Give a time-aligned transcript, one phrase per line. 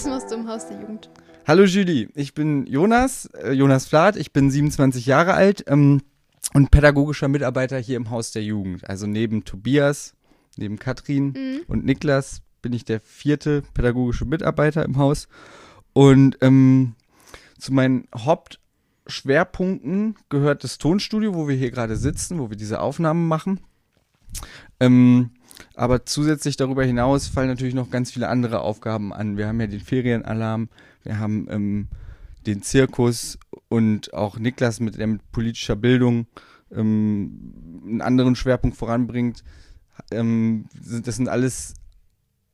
[0.00, 1.10] was machst du im Haus der Jugend?
[1.46, 6.00] Hallo Julie, ich bin Jonas, äh, Jonas Flath, ich bin 27 Jahre alt ähm,
[6.54, 8.88] und pädagogischer Mitarbeiter hier im Haus der Jugend.
[8.88, 10.14] Also neben Tobias,
[10.56, 11.60] neben Katrin Mhm.
[11.66, 15.28] und Niklas bin ich der vierte pädagogische Mitarbeiter im Haus.
[15.92, 16.94] Und ähm,
[17.58, 23.28] zu meinen Hauptschwerpunkten gehört das Tonstudio, wo wir hier gerade sitzen, wo wir diese Aufnahmen
[23.28, 23.60] machen.
[24.78, 25.30] Ähm,
[25.74, 29.36] aber zusätzlich darüber hinaus fallen natürlich noch ganz viele andere Aufgaben an.
[29.36, 30.68] Wir haben ja den Ferienalarm,
[31.02, 31.88] wir haben ähm,
[32.46, 33.38] den Zirkus
[33.68, 36.26] und auch Niklas mit, der mit politischer Bildung
[36.72, 39.44] ähm, einen anderen Schwerpunkt voranbringt.
[40.10, 40.66] Ähm,
[41.04, 41.74] das sind alles,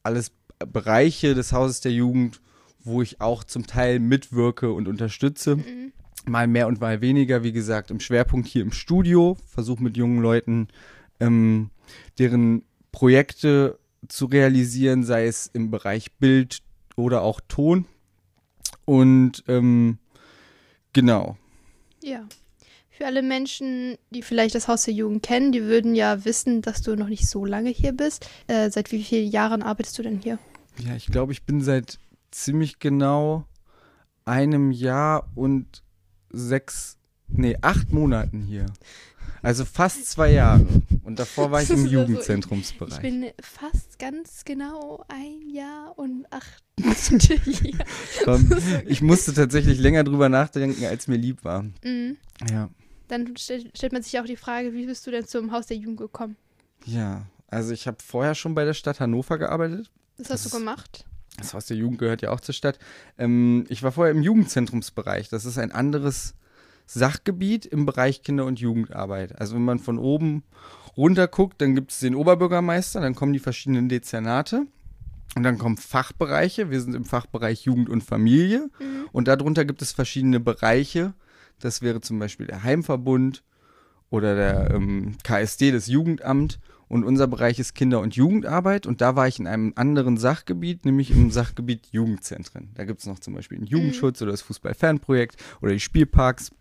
[0.02, 2.40] alles Bereiche des Hauses der Jugend,
[2.82, 5.56] wo ich auch zum Teil mitwirke und unterstütze.
[5.56, 5.92] Mhm.
[6.26, 10.20] Mal mehr und mal weniger, wie gesagt, im Schwerpunkt hier im Studio, versuche mit jungen
[10.20, 10.68] Leuten
[11.20, 11.70] ähm,
[12.18, 12.62] deren
[12.96, 16.62] Projekte zu realisieren, sei es im Bereich Bild
[16.96, 17.84] oder auch Ton.
[18.86, 19.98] Und ähm,
[20.94, 21.36] genau.
[22.02, 22.26] Ja.
[22.88, 26.80] Für alle Menschen, die vielleicht das Haus der Jugend kennen, die würden ja wissen, dass
[26.80, 28.30] du noch nicht so lange hier bist.
[28.46, 30.38] Äh, seit wie vielen Jahren arbeitest du denn hier?
[30.78, 31.98] Ja, ich glaube, ich bin seit
[32.30, 33.44] ziemlich genau
[34.24, 35.82] einem Jahr und
[36.30, 36.96] sechs,
[37.28, 38.64] nee, acht Monaten hier.
[39.46, 40.66] Also fast zwei Jahre.
[41.04, 43.00] Und davor war ich im Das also- Ich Jugendzentrumsbereich.
[43.00, 46.64] bin fast ganz genau ein Jahr und acht
[48.86, 51.62] ich musste tatsächlich länger drüber nachdenken, als mir lieb war.
[51.84, 52.16] Mhm.
[52.50, 52.68] Ja.
[53.08, 55.76] Dann stell, stellt man sich auch die Frage, wie bist du denn zum Haus der
[55.76, 56.36] Jugend gekommen?
[56.84, 59.90] Ja, also ich habe vorher schon bei der Stadt Hannover gearbeitet.
[60.18, 61.04] Was Das hast du ist- gemacht?
[61.38, 62.78] Das Haus der Jugend gehört ja auch zur Stadt.
[63.18, 65.28] Ähm, ich war vorher im Jugendzentrumsbereich.
[65.28, 66.34] Das ist ein anderes
[66.86, 69.38] Sachgebiet im Bereich Kinder- und Jugendarbeit.
[69.40, 70.42] Also wenn man von oben
[70.96, 74.66] runter guckt, dann gibt es den Oberbürgermeister, dann kommen die verschiedenen Dezernate
[75.34, 76.70] und dann kommen Fachbereiche.
[76.70, 79.08] Wir sind im Fachbereich Jugend und Familie Mhm.
[79.12, 81.12] und darunter gibt es verschiedene Bereiche.
[81.58, 83.42] Das wäre zum Beispiel der Heimverbund
[84.10, 86.60] oder der ähm, KSD, das Jugendamt.
[86.88, 88.86] Und unser Bereich ist Kinder- und Jugendarbeit.
[88.86, 92.70] Und da war ich in einem anderen Sachgebiet, nämlich im Sachgebiet Jugendzentren.
[92.74, 96.52] Da gibt es noch zum Beispiel den Jugendschutz oder das Fußball-Fanprojekt oder die Spielparks.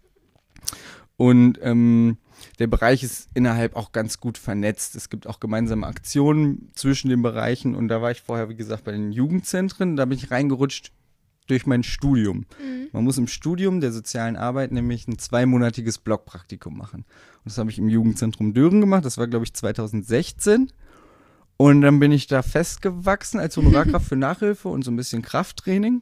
[1.18, 2.18] Und ähm,
[2.60, 4.96] der Bereich ist innerhalb auch ganz gut vernetzt.
[4.96, 7.76] Es gibt auch gemeinsame Aktionen zwischen den Bereichen.
[7.76, 9.96] Und da war ich vorher, wie gesagt, bei den Jugendzentren.
[9.96, 10.92] Da bin ich reingerutscht
[11.48, 12.46] durch mein Studium.
[12.60, 12.88] Mhm.
[12.92, 17.02] Man muss im Studium der sozialen Arbeit nämlich ein zweimonatiges Blockpraktikum machen.
[17.02, 19.06] Und das habe ich im Jugendzentrum Dören gemacht.
[19.06, 20.72] Das war, glaube ich, 2016.
[21.58, 26.02] Und dann bin ich da festgewachsen als Honorarkraft für Nachhilfe und so ein bisschen Krafttraining.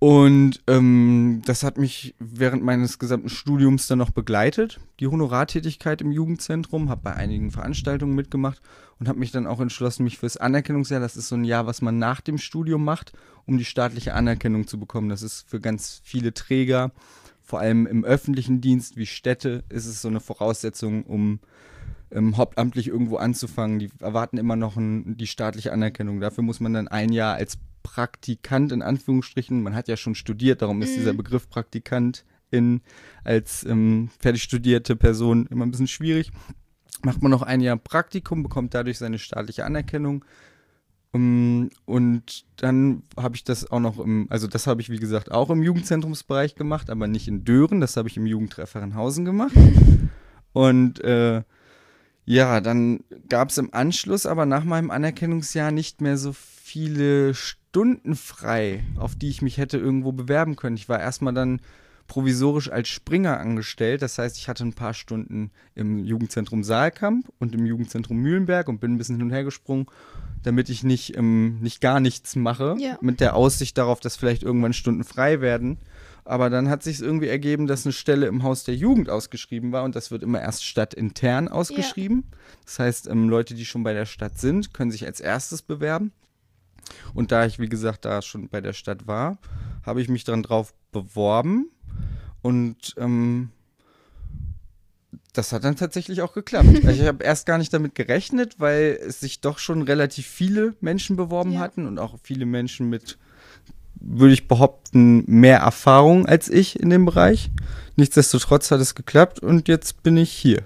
[0.00, 6.12] Und ähm, das hat mich während meines gesamten Studiums dann noch begleitet, die Honorartätigkeit im
[6.12, 8.60] Jugendzentrum, habe bei einigen Veranstaltungen mitgemacht
[9.00, 11.82] und habe mich dann auch entschlossen, mich fürs Anerkennungsjahr, das ist so ein Jahr, was
[11.82, 13.12] man nach dem Studium macht,
[13.44, 15.08] um die staatliche Anerkennung zu bekommen.
[15.08, 16.92] Das ist für ganz viele Träger,
[17.42, 21.40] vor allem im öffentlichen Dienst wie Städte, ist es so eine Voraussetzung, um
[22.12, 23.80] ähm, hauptamtlich irgendwo anzufangen.
[23.80, 26.20] Die erwarten immer noch ein, die staatliche Anerkennung.
[26.20, 27.58] Dafür muss man dann ein Jahr als
[27.94, 30.94] Praktikant in Anführungsstrichen, man hat ja schon studiert, darum ist Mhm.
[30.96, 32.80] dieser Begriff Praktikant in,
[33.24, 36.30] als ähm, fertig studierte Person immer ein bisschen schwierig.
[37.02, 40.24] Macht man noch ein Jahr Praktikum, bekommt dadurch seine staatliche Anerkennung.
[41.10, 45.30] Um, und dann habe ich das auch noch im, also das habe ich wie gesagt
[45.30, 49.24] auch im Jugendzentrumsbereich gemacht, aber nicht in Dören, das habe ich im Jugendtreffer in Hausen
[49.24, 49.54] gemacht.
[50.52, 51.42] Und äh,
[52.26, 57.32] ja, dann gab es im Anschluss aber nach meinem Anerkennungsjahr nicht mehr so viele
[57.70, 60.76] Stunden frei, auf die ich mich hätte irgendwo bewerben können.
[60.76, 61.60] Ich war erstmal dann
[62.06, 64.00] provisorisch als Springer angestellt.
[64.00, 68.80] Das heißt, ich hatte ein paar Stunden im Jugendzentrum Saalkamp und im Jugendzentrum Mühlenberg und
[68.80, 69.84] bin ein bisschen hin und her gesprungen,
[70.42, 72.96] damit ich nicht, ähm, nicht gar nichts mache, Ja.
[73.02, 75.76] mit der Aussicht darauf, dass vielleicht irgendwann Stunden frei werden.
[76.24, 79.84] Aber dann hat sich irgendwie ergeben, dass eine Stelle im Haus der Jugend ausgeschrieben war
[79.84, 82.24] und das wird immer erst stadtintern ausgeschrieben.
[82.64, 86.12] Das heißt, ähm, Leute, die schon bei der Stadt sind, können sich als erstes bewerben.
[87.14, 89.38] Und da ich, wie gesagt, da schon bei der Stadt war,
[89.84, 91.70] habe ich mich dann drauf beworben
[92.42, 93.50] und ähm,
[95.32, 96.68] das hat dann tatsächlich auch geklappt.
[96.84, 100.74] Also ich habe erst gar nicht damit gerechnet, weil es sich doch schon relativ viele
[100.80, 101.60] Menschen beworben Ja.
[101.60, 103.18] hatten und auch viele Menschen mit,
[104.00, 107.50] würde ich behaupten, mehr Erfahrung als ich in dem Bereich.
[107.96, 110.62] Nichtsdestotrotz hat es geklappt und jetzt bin ich hier.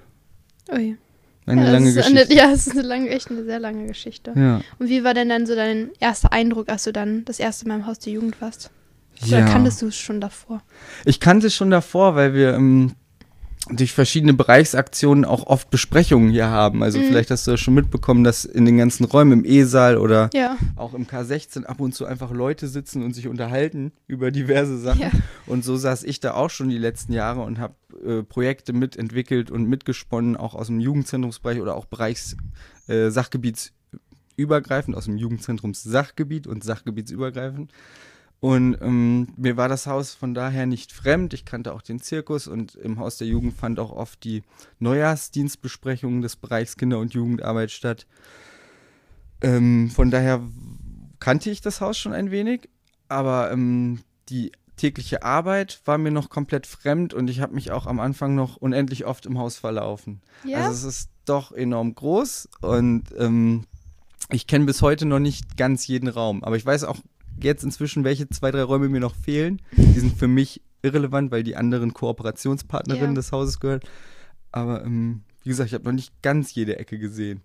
[0.71, 0.97] Ui.
[1.45, 2.21] Eine ja, lange ist Geschichte.
[2.21, 4.33] Eine, ja, es ist eine lange, echt eine sehr lange Geschichte.
[4.35, 4.61] ja.
[4.79, 7.75] Und wie war denn dann so dein erster Eindruck, als du dann das erste Mal
[7.75, 8.71] im Haus der Jugend warst?
[9.27, 9.45] Oder Ja.
[9.45, 10.61] kanntest du es schon davor?
[11.05, 12.93] Ich kannte es schon davor, weil wir, ähm,
[13.69, 16.83] durch verschiedene Bereichsaktionen auch oft Besprechungen hier haben.
[16.83, 17.05] Also mhm.
[17.05, 20.57] vielleicht hast du ja schon mitbekommen, dass in den ganzen Räumen im E-Saal oder ja.
[20.75, 25.01] auch im K16 ab und zu einfach Leute sitzen und sich unterhalten über diverse Sachen.
[25.01, 25.11] Ja.
[25.45, 27.75] Und so saß ich da auch schon die letzten Jahre und habe
[28.05, 32.35] äh, Projekte mitentwickelt und mitgesponnen, auch aus dem Jugendzentrumsbereich oder auch Bereichs
[32.87, 37.71] äh, Sachgebietsübergreifend, aus dem Jugendzentrumssachgebiet und Sachgebietsübergreifend.
[38.43, 41.33] Und ähm, mir war das Haus von daher nicht fremd.
[41.33, 44.43] Ich kannte auch den Zirkus und im Haus der Jugend fand auch oft die
[44.79, 48.05] Neujahrsdienstbesprechung des Bereichs Kinder- und Jugendarbeit statt.
[49.41, 50.41] Ähm, von daher
[51.21, 52.67] kannte ich das Haus schon ein wenig,
[53.07, 57.85] aber ähm, die tägliche Arbeit war mir noch komplett fremd und ich habe mich auch
[57.85, 60.19] am Anfang noch unendlich oft im Haus verlaufen.
[60.43, 60.67] Ja?
[60.67, 63.63] Also es ist doch enorm groß und ähm,
[64.31, 66.97] ich kenne bis heute noch nicht ganz jeden Raum, aber ich weiß auch
[67.41, 69.61] jetzt inzwischen, welche zwei, drei Räume mir noch fehlen.
[69.75, 73.15] Die sind für mich irrelevant, weil die anderen Kooperationspartnerinnen ja.
[73.15, 73.81] des Hauses gehören.
[74.51, 77.41] Aber ähm, wie gesagt, ich habe noch nicht ganz jede Ecke gesehen.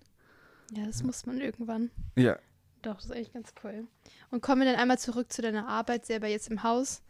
[0.75, 1.89] Ja, das muss man irgendwann.
[2.15, 2.37] Ja.
[2.81, 3.87] Doch, das ist eigentlich ganz cool.
[4.29, 7.01] Und kommen wir dann einmal zurück zu deiner Arbeit selber jetzt im Haus.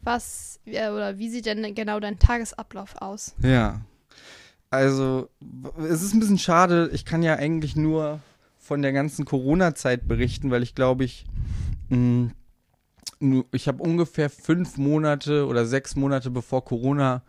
[0.00, 3.34] Was äh, oder wie sieht denn genau dein Tagesablauf aus?
[3.42, 3.80] Ja.
[4.70, 5.30] Also,
[5.78, 6.90] es ist ein bisschen schade.
[6.92, 8.20] Ich kann ja eigentlich nur
[8.58, 11.24] von der ganzen Corona-Zeit berichten, weil ich glaube, ich
[11.90, 17.22] ich habe ungefähr fünf Monate oder sechs Monate bevor Corona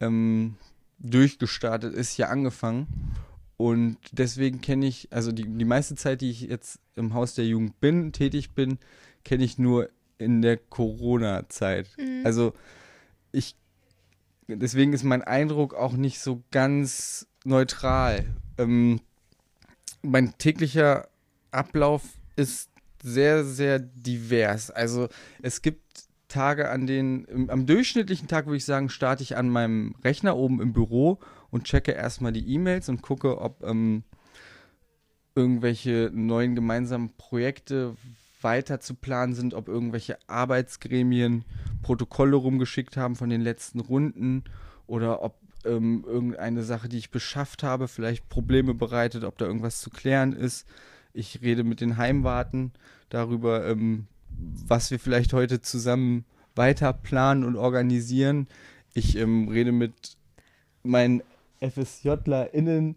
[0.00, 0.56] ähm,
[0.98, 3.14] durchgestartet ist, hier angefangen.
[3.56, 7.46] Und deswegen kenne ich, also die, die meiste Zeit, die ich jetzt im Haus der
[7.46, 8.78] Jugend bin, tätig bin,
[9.24, 11.88] kenne ich nur in der Corona-Zeit.
[11.98, 12.22] Mhm.
[12.24, 12.52] Also
[13.32, 13.56] ich,
[14.46, 18.26] deswegen ist mein Eindruck auch nicht so ganz neutral.
[18.58, 19.00] Ähm,
[20.02, 21.08] mein täglicher
[21.50, 22.02] Ablauf
[22.36, 22.70] ist
[23.12, 24.70] sehr, sehr divers.
[24.70, 25.08] Also
[25.42, 29.94] es gibt Tage, an denen, am durchschnittlichen Tag würde ich sagen, starte ich an meinem
[30.04, 31.18] Rechner oben im Büro
[31.50, 34.04] und checke erstmal die E-Mails und gucke, ob ähm,
[35.34, 37.96] irgendwelche neuen gemeinsamen Projekte
[38.42, 41.44] weiter zu planen sind, ob irgendwelche Arbeitsgremien
[41.82, 44.44] Protokolle rumgeschickt haben von den letzten Runden
[44.86, 49.80] oder ob ähm, irgendeine Sache, die ich beschafft habe, vielleicht Probleme bereitet, ob da irgendwas
[49.80, 50.66] zu klären ist.
[51.12, 52.72] Ich rede mit den Heimwarten
[53.08, 54.06] darüber, ähm,
[54.38, 56.24] was wir vielleicht heute zusammen
[56.54, 58.48] weiter planen und organisieren.
[58.94, 60.16] Ich ähm, rede mit
[60.82, 61.22] meinen
[61.60, 62.96] FSJlerInnen,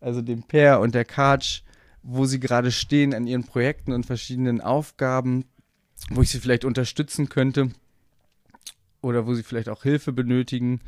[0.00, 1.62] also dem Per und der Katsch,
[2.02, 5.44] wo sie gerade stehen an ihren Projekten und verschiedenen Aufgaben,
[6.08, 7.70] wo ich sie vielleicht unterstützen könnte
[9.02, 10.80] oder wo sie vielleicht auch Hilfe benötigen.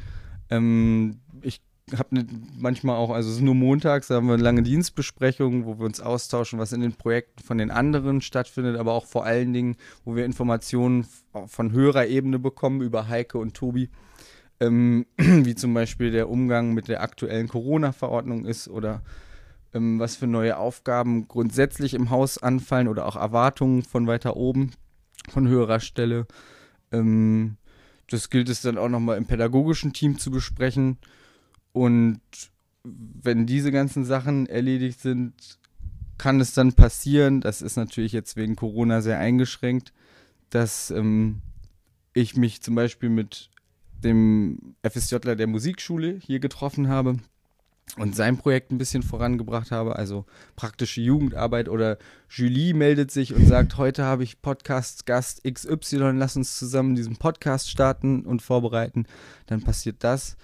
[0.51, 1.61] Ähm, ich
[1.99, 2.27] habe ne,
[2.59, 6.01] manchmal auch, also es ist nur montags, da haben wir lange Dienstbesprechung, wo wir uns
[6.01, 10.17] austauschen, was in den Projekten von den anderen stattfindet, aber auch vor allen Dingen, wo
[10.17, 11.07] wir Informationen
[11.47, 13.91] von höherer Ebene bekommen über Heike und Tobi,
[14.61, 19.03] ähm, wie zum Beispiel der Umgang mit der aktuellen Corona-Verordnung ist oder
[19.75, 24.73] ähm, was für neue Aufgaben grundsätzlich im Haus anfallen oder auch Erwartungen von weiter oben,
[25.31, 26.27] von höherer Stelle.
[26.91, 27.57] Ähm,
[28.09, 30.99] das gilt es dann auch nochmal im pädagogischen Team zu besprechen
[31.73, 32.21] und
[32.85, 35.59] wenn diese ganzen Sachen erledigt sind,
[36.19, 39.93] kann es dann passieren, das ist natürlich jetzt wegen Corona sehr eingeschränkt,
[40.51, 41.41] dass ähm,
[42.13, 43.51] ich mich zum Beispiel mit
[44.05, 47.17] dem FSJler der Musikschule hier getroffen habe
[47.97, 50.25] und sein Projekt ein bisschen vorangebracht habe, also
[50.57, 51.99] praktische Jugendarbeit oder
[52.29, 57.69] Julie meldet sich und sagt, heute habe ich Podcast-Gast XY, lass uns zusammen diesen Podcast
[57.69, 59.07] starten und vorbereiten,
[59.47, 60.37] dann passiert das.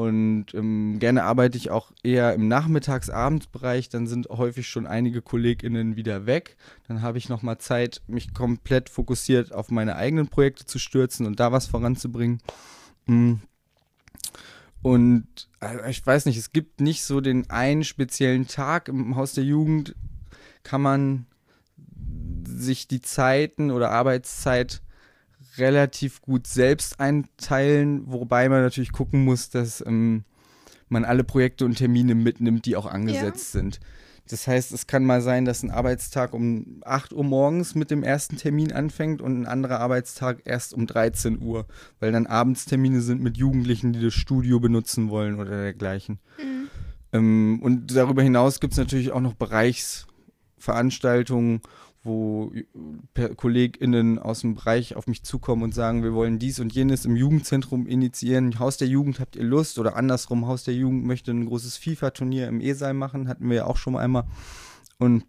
[0.00, 3.90] Und ähm, gerne arbeite ich auch eher im Nachmittags-Abendsbereich.
[3.90, 6.56] Dann sind häufig schon einige KollegInnen wieder weg.
[6.88, 11.38] Dann habe ich nochmal Zeit, mich komplett fokussiert auf meine eigenen Projekte zu stürzen und
[11.38, 12.40] da was voranzubringen.
[13.04, 13.34] Mm.
[14.80, 15.26] Und
[15.58, 19.44] also ich weiß nicht, es gibt nicht so den einen speziellen Tag im Haus der
[19.44, 19.94] Jugend,
[20.62, 21.26] kann man
[22.48, 24.80] sich die Zeiten oder Arbeitszeit
[25.58, 30.24] relativ gut selbst einteilen, wobei man natürlich gucken muss, dass ähm,
[30.88, 33.60] man alle Projekte und Termine mitnimmt, die auch angesetzt ja.
[33.60, 33.80] sind.
[34.28, 38.04] Das heißt, es kann mal sein, dass ein Arbeitstag um 8 Uhr morgens mit dem
[38.04, 41.66] ersten Termin anfängt und ein anderer Arbeitstag erst um 13 Uhr,
[41.98, 46.20] weil dann Abendstermine sind mit Jugendlichen, die das Studio benutzen wollen oder dergleichen.
[46.38, 46.68] Mhm.
[47.12, 51.62] Ähm, und darüber hinaus gibt es natürlich auch noch Bereichsveranstaltungen
[52.02, 52.50] wo
[53.36, 57.14] KollegInnen aus dem Bereich auf mich zukommen und sagen, wir wollen dies und jenes im
[57.14, 58.58] Jugendzentrum initiieren.
[58.58, 59.78] Haus der Jugend, habt ihr Lust?
[59.78, 63.64] Oder andersrum, Haus der Jugend möchte ein großes FIFA-Turnier im E-Saal machen, hatten wir ja
[63.66, 64.24] auch schon mal einmal.
[64.98, 65.24] Und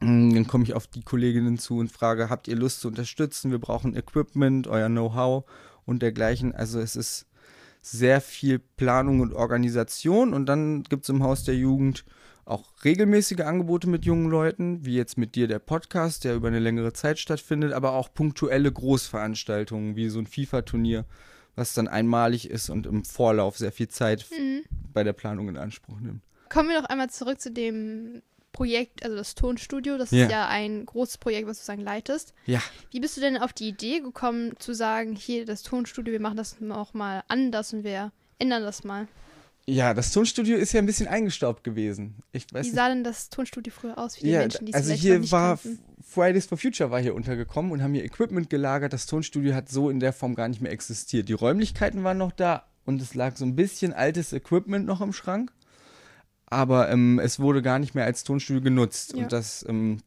[0.00, 3.50] mm, dann komme ich auf die Kolleginnen zu und frage, habt ihr Lust zu unterstützen?
[3.50, 5.44] Wir brauchen Equipment, euer Know-how
[5.86, 6.54] und dergleichen.
[6.54, 7.26] Also es ist
[7.80, 10.34] sehr viel Planung und Organisation.
[10.34, 12.04] Und dann gibt es im Haus der Jugend
[12.46, 16.60] auch regelmäßige Angebote mit jungen Leuten, wie jetzt mit dir der Podcast, der über eine
[16.60, 21.04] längere Zeit stattfindet, aber auch punktuelle Großveranstaltungen wie so ein FIFA-Turnier,
[21.56, 24.62] was dann einmalig ist und im Vorlauf sehr viel Zeit mhm.
[24.92, 26.22] bei der Planung in Anspruch nimmt.
[26.48, 28.22] Kommen wir noch einmal zurück zu dem
[28.52, 29.98] Projekt, also das Tonstudio.
[29.98, 30.24] Das ja.
[30.24, 32.32] ist ja ein großes Projekt, was du sagen leitest.
[32.46, 32.62] Ja.
[32.92, 36.36] Wie bist du denn auf die Idee gekommen, zu sagen, hier das Tonstudio, wir machen
[36.36, 39.08] das auch mal anders und wir ändern das mal?
[39.68, 42.22] Ja, das Tonstudio ist ja ein bisschen eingestaubt gewesen.
[42.30, 44.76] Ich weiß Wie sah denn das Tonstudio früher aus für die ja, Menschen, die es
[44.76, 45.80] Also hier war kannten?
[46.02, 48.92] Fridays for Future war hier untergekommen und haben hier Equipment gelagert.
[48.92, 51.28] Das Tonstudio hat so in der Form gar nicht mehr existiert.
[51.28, 55.12] Die Räumlichkeiten waren noch da und es lag so ein bisschen altes Equipment noch im
[55.12, 55.52] Schrank.
[56.46, 59.14] Aber ähm, es wurde gar nicht mehr als Tonstudio genutzt.
[59.14, 59.24] Ja.
[59.24, 59.98] Und das ähm,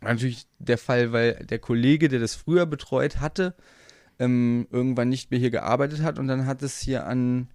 [0.00, 3.56] war natürlich der Fall, weil der Kollege, der das früher betreut hatte,
[4.20, 7.48] ähm, irgendwann nicht mehr hier gearbeitet hat und dann hat es hier an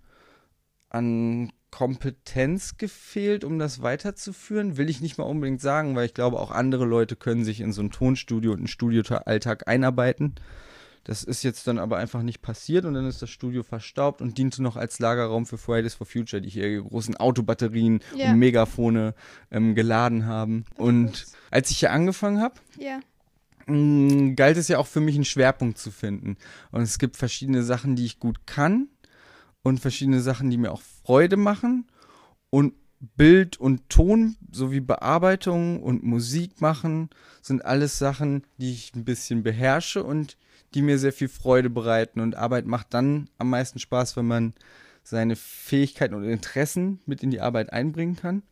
[0.89, 4.77] an Kompetenz gefehlt, um das weiterzuführen.
[4.77, 7.73] Will ich nicht mal unbedingt sagen, weil ich glaube, auch andere Leute können sich in
[7.73, 10.35] so ein Tonstudio und einen Studioalltag einarbeiten.
[11.03, 14.37] Das ist jetzt dann aber einfach nicht passiert und dann ist das Studio verstaubt und
[14.37, 18.31] diente noch als Lagerraum für Fridays for Future, die hier großen Autobatterien yeah.
[18.31, 19.13] und Megafone
[19.49, 20.65] ähm, geladen haben.
[20.75, 22.99] Und als ich hier angefangen habe, yeah.
[24.35, 26.35] galt es ja auch für mich einen Schwerpunkt zu finden.
[26.71, 28.89] Und es gibt verschiedene Sachen, die ich gut kann
[29.63, 31.87] und verschiedene Sachen, die mir auch Freude machen.
[32.49, 37.09] Und Bild und Ton sowie Bearbeitung und Musik machen
[37.41, 40.37] sind alles Sachen, die ich ein bisschen beherrsche und
[40.73, 42.19] die mir sehr viel Freude bereiten.
[42.19, 44.53] Und Arbeit macht dann am meisten Spaß, wenn man
[45.03, 48.43] seine Fähigkeiten und Interessen mit in die Arbeit einbringen kann.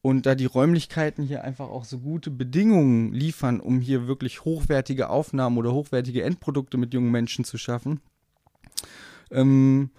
[0.00, 5.08] Und da die Räumlichkeiten hier einfach auch so gute Bedingungen liefern, um hier wirklich hochwertige
[5.08, 8.00] Aufnahmen oder hochwertige Endprodukte mit jungen Menschen zu schaffen,
[9.30, 9.90] ähm,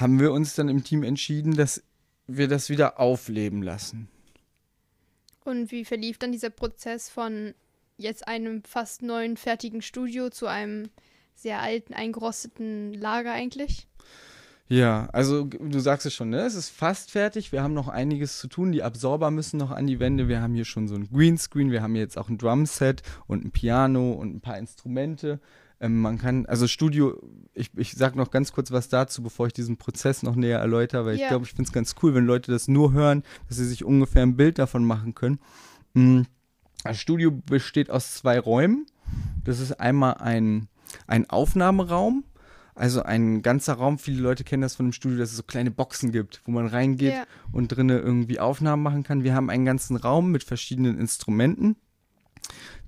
[0.00, 1.82] haben wir uns dann im Team entschieden, dass
[2.26, 4.08] wir das wieder aufleben lassen.
[5.44, 7.54] Und wie verlief dann dieser Prozess von
[7.96, 10.90] jetzt einem fast neuen fertigen Studio zu einem
[11.34, 13.86] sehr alten, eingerosteten Lager eigentlich?
[14.68, 16.42] Ja, also du sagst es schon, ne?
[16.42, 17.50] es ist fast fertig.
[17.50, 18.70] Wir haben noch einiges zu tun.
[18.70, 20.28] Die Absorber müssen noch an die Wände.
[20.28, 21.72] Wir haben hier schon so ein Greenscreen.
[21.72, 25.40] Wir haben jetzt auch ein Drumset und ein Piano und ein paar Instrumente.
[25.80, 27.18] Ähm, man kann, also Studio,
[27.54, 31.06] ich, ich sag noch ganz kurz was dazu, bevor ich diesen Prozess noch näher erläutere,
[31.06, 31.22] weil yeah.
[31.24, 33.84] ich glaube, ich finde es ganz cool, wenn Leute das nur hören, dass sie sich
[33.84, 35.40] ungefähr ein Bild davon machen können.
[35.94, 36.26] Mhm.
[36.84, 38.86] Das Studio besteht aus zwei Räumen.
[39.42, 40.68] Das ist einmal ein,
[41.06, 42.24] ein Aufnahmeraum,
[42.74, 43.98] also ein ganzer Raum.
[43.98, 46.66] Viele Leute kennen das von dem Studio, dass es so kleine Boxen gibt, wo man
[46.66, 47.26] reingeht yeah.
[47.52, 49.24] und drinnen irgendwie Aufnahmen machen kann.
[49.24, 51.76] Wir haben einen ganzen Raum mit verschiedenen Instrumenten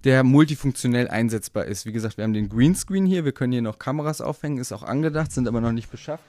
[0.05, 1.87] der multifunktionell einsetzbar ist.
[1.87, 4.83] Wie gesagt, wir haben den Greenscreen hier, wir können hier noch Kameras aufhängen, ist auch
[4.83, 6.25] angedacht, sind aber noch nicht beschafft,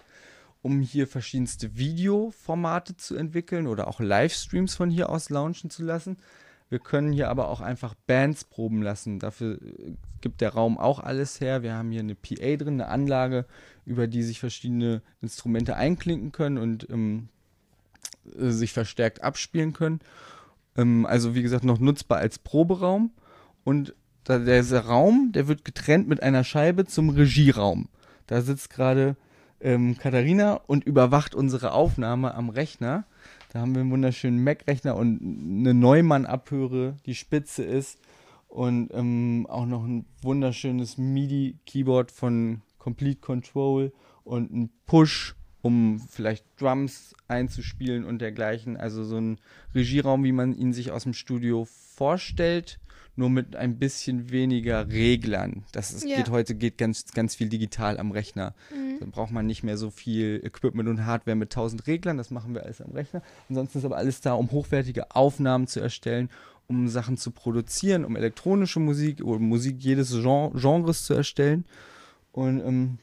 [0.61, 6.17] um hier verschiedenste Videoformate zu entwickeln oder auch Livestreams von hier aus launchen zu lassen.
[6.69, 9.19] Wir können hier aber auch einfach Bands proben lassen.
[9.19, 11.61] Dafür äh, gibt der Raum auch alles her.
[11.61, 13.45] Wir haben hier eine PA drin, eine Anlage,
[13.85, 17.29] über die sich verschiedene Instrumente einklinken können und ähm,
[18.37, 19.99] äh, sich verstärkt abspielen können.
[20.75, 23.11] Ähm, also wie gesagt, noch nutzbar als Proberaum.
[23.63, 27.89] Und da, dieser Raum, der wird getrennt mit einer Scheibe zum Regieraum.
[28.27, 29.15] Da sitzt gerade
[29.59, 33.05] ähm, Katharina und überwacht unsere Aufnahme am Rechner.
[33.51, 37.99] Da haben wir einen wunderschönen Mac-Rechner und eine Neumann-Abhöre, die spitze ist.
[38.47, 43.91] Und ähm, auch noch ein wunderschönes MIDI-Keyboard von Complete Control
[44.23, 48.77] und ein Push, um vielleicht Drums einzuspielen und dergleichen.
[48.77, 49.39] Also so ein
[49.73, 52.79] Regieraum, wie man ihn sich aus dem Studio vorstellt
[53.15, 55.63] nur mit ein bisschen weniger Reglern.
[55.71, 56.17] Das ist, ja.
[56.17, 58.55] geht heute geht ganz, ganz viel digital am Rechner.
[58.71, 58.99] Mhm.
[58.99, 62.17] Dann braucht man nicht mehr so viel Equipment und Hardware mit 1000 Reglern.
[62.17, 63.21] Das machen wir alles am Rechner.
[63.49, 66.29] Ansonsten ist aber alles da, um hochwertige Aufnahmen zu erstellen,
[66.67, 71.65] um Sachen zu produzieren, um elektronische Musik oder Musik jedes Gen Genres zu erstellen.
[72.31, 72.97] Und ähm,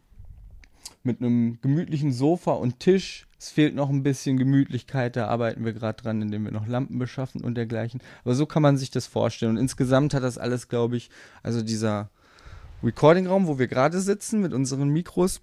[1.02, 5.72] mit einem gemütlichen Sofa und Tisch es fehlt noch ein bisschen Gemütlichkeit, da arbeiten wir
[5.72, 8.02] gerade dran, indem wir noch Lampen beschaffen und dergleichen.
[8.22, 9.52] Aber so kann man sich das vorstellen.
[9.52, 11.08] Und insgesamt hat das alles, glaube ich,
[11.42, 12.10] also dieser
[12.82, 15.40] Recording-Raum, wo wir gerade sitzen mit unseren Mikros,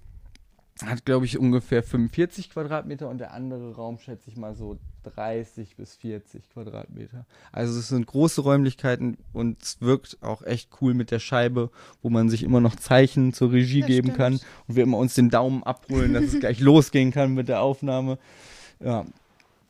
[0.85, 5.75] hat, glaube ich, ungefähr 45 Quadratmeter und der andere Raum schätze ich mal so 30
[5.75, 7.25] bis 40 Quadratmeter.
[7.51, 12.09] Also es sind große Räumlichkeiten und es wirkt auch echt cool mit der Scheibe, wo
[12.09, 14.17] man sich immer noch Zeichen zur Regie das geben stimmt.
[14.17, 14.33] kann
[14.67, 18.19] und wir immer uns den Daumen abholen, dass es gleich losgehen kann mit der Aufnahme.
[18.79, 19.05] Ja,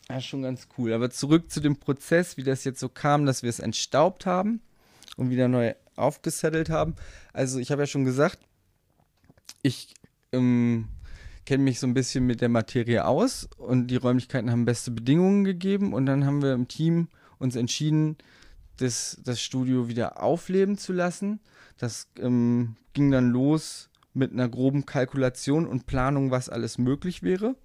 [0.08, 0.92] das ist schon ganz cool.
[0.92, 4.60] Aber zurück zu dem Prozess, wie das jetzt so kam, dass wir es entstaubt haben
[5.16, 6.94] und wieder neu aufgesettelt haben.
[7.32, 8.38] Also ich habe ja schon gesagt,
[9.62, 9.94] ich
[10.32, 10.88] ähm,
[11.48, 15.44] kenne mich so ein bisschen mit der Materie aus und die Räumlichkeiten haben beste Bedingungen
[15.44, 18.18] gegeben und dann haben wir im Team uns entschieden,
[18.76, 21.40] das, das Studio wieder aufleben zu lassen.
[21.78, 27.56] Das ähm, ging dann los mit einer groben Kalkulation und Planung, was alles möglich wäre.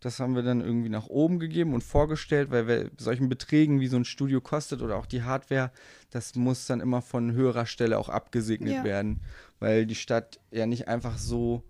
[0.00, 3.88] Das haben wir dann irgendwie nach oben gegeben und vorgestellt, weil wir solchen Beträgen, wie
[3.88, 5.72] so ein Studio kostet oder auch die Hardware,
[6.08, 8.84] das muss dann immer von höherer Stelle auch abgesegnet ja.
[8.84, 9.20] werden,
[9.58, 11.64] weil die Stadt ja nicht einfach so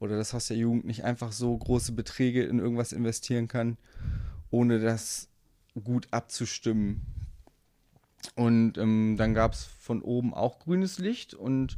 [0.00, 3.76] oder das Haus der Jugend nicht einfach so große Beträge in irgendwas investieren kann,
[4.50, 5.28] ohne das
[5.84, 7.02] gut abzustimmen.
[8.34, 11.76] Und ähm, dann gab es von oben auch grünes Licht und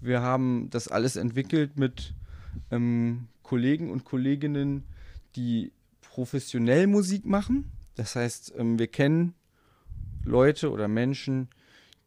[0.00, 2.14] wir haben das alles entwickelt mit
[2.70, 4.84] ähm, Kollegen und Kolleginnen,
[5.36, 7.70] die professionell Musik machen.
[7.96, 9.34] Das heißt, ähm, wir kennen
[10.24, 11.48] Leute oder Menschen,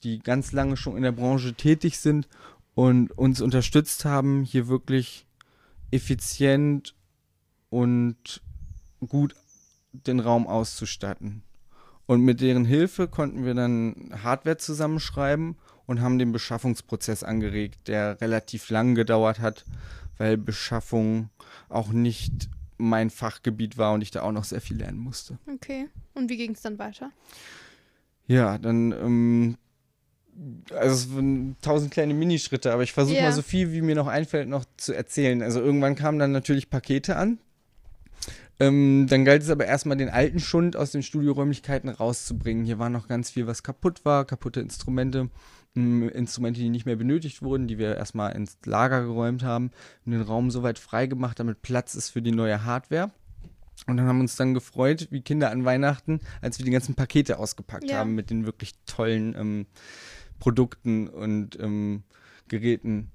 [0.04, 2.28] die ganz lange schon in der Branche tätig sind
[2.76, 5.27] und uns unterstützt haben, hier wirklich
[5.92, 6.96] effizient
[7.70, 8.42] und
[9.08, 9.36] gut
[9.92, 11.44] den Raum auszustatten.
[12.06, 18.20] Und mit deren Hilfe konnten wir dann Hardware zusammenschreiben und haben den Beschaffungsprozess angeregt, der
[18.22, 19.66] relativ lang gedauert hat,
[20.18, 21.30] weil Beschaffung
[21.70, 25.38] auch nicht mein Fachgebiet war und ich da auch noch sehr viel lernen musste.
[25.52, 25.88] Okay.
[26.14, 27.12] Und wie ging es dann weiter?
[28.28, 29.58] Ja, dann, ähm,
[30.72, 33.26] also es waren tausend kleine Minischritte, aber ich versuche yeah.
[33.26, 35.42] mal so viel, wie mir noch einfällt, noch zu erzählen.
[35.42, 37.40] Also irgendwann kamen dann natürlich Pakete an.
[38.60, 42.66] Ähm, dann galt es aber erstmal, den alten Schund aus den Studioräumlichkeiten rauszubringen.
[42.66, 45.30] Hier war noch ganz viel, was kaputt war, kaputte Instrumente.
[45.76, 49.70] Instrumente, die nicht mehr benötigt wurden, die wir erstmal ins Lager geräumt haben
[50.06, 53.12] und den Raum soweit freigemacht, damit Platz ist für die neue Hardware.
[53.86, 56.96] Und dann haben wir uns dann gefreut, wie Kinder an Weihnachten, als wir die ganzen
[56.96, 57.98] Pakete ausgepackt ja.
[57.98, 59.66] haben mit den wirklich tollen ähm,
[60.40, 62.04] Produkten und ähm,
[62.48, 63.12] Geräten,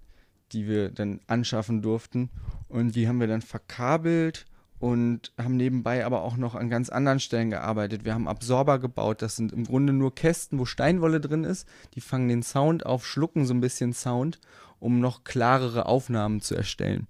[0.53, 2.31] die wir dann anschaffen durften.
[2.69, 4.47] Und die haben wir dann verkabelt
[4.83, 8.05] und haben nebenbei aber auch noch an ganz anderen Stellen gearbeitet.
[8.05, 11.69] Wir haben Absorber gebaut, das sind im Grunde nur Kästen, wo Steinwolle drin ist.
[11.95, 14.41] Die fangen den Sound auf, schlucken so ein bisschen Sound,
[14.81, 17.07] um noch klarere Aufnahmen zu erstellen.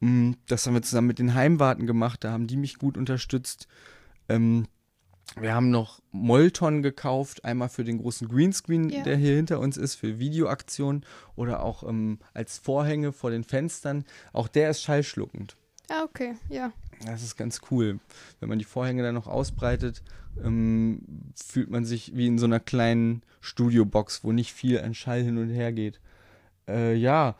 [0.00, 3.66] Mm, das haben wir zusammen mit den Heimwarten gemacht, da haben die mich gut unterstützt.
[4.28, 4.66] Ähm,
[5.38, 9.02] wir haben noch Molton gekauft, einmal für den großen Greenscreen, ja.
[9.02, 11.04] der hier hinter uns ist, für Videoaktionen
[11.36, 14.04] oder auch ähm, als Vorhänge vor den Fenstern.
[14.32, 15.56] Auch der ist schallschluckend.
[15.88, 16.72] Ah, okay, ja.
[17.04, 17.98] Das ist ganz cool.
[18.38, 20.02] Wenn man die Vorhänge dann noch ausbreitet,
[20.44, 21.02] ähm,
[21.34, 25.38] fühlt man sich wie in so einer kleinen Studiobox, wo nicht viel an Schall hin
[25.38, 26.00] und her geht.
[26.68, 27.36] Äh, ja,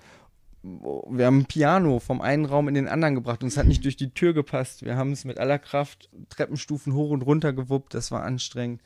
[0.63, 3.85] wir haben ein Piano vom einen Raum in den anderen gebracht und es hat nicht
[3.85, 4.85] durch die Tür gepasst.
[4.85, 7.95] Wir haben es mit aller Kraft Treppenstufen hoch und runter gewuppt.
[7.95, 8.83] Das war anstrengend.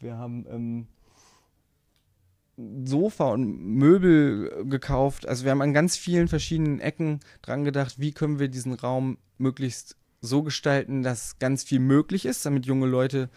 [0.00, 0.86] Wir haben ähm,
[2.84, 5.26] Sofa und Möbel gekauft.
[5.26, 9.18] Also wir haben an ganz vielen verschiedenen Ecken dran gedacht, wie können wir diesen Raum
[9.38, 13.30] möglichst so gestalten, dass ganz viel möglich ist, damit junge Leute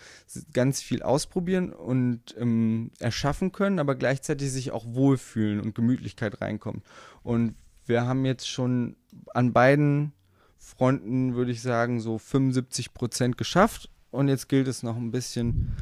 [0.53, 6.83] ganz viel ausprobieren und ähm, erschaffen können, aber gleichzeitig sich auch wohlfühlen und Gemütlichkeit reinkommt.
[7.23, 7.55] Und
[7.85, 8.95] wir haben jetzt schon
[9.33, 10.13] an beiden
[10.57, 13.89] Fronten, würde ich sagen, so 75 Prozent geschafft.
[14.11, 15.75] Und jetzt gilt es noch ein bisschen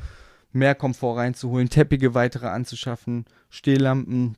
[0.52, 4.36] mehr Komfort reinzuholen, Teppiche weitere anzuschaffen, Stehlampen,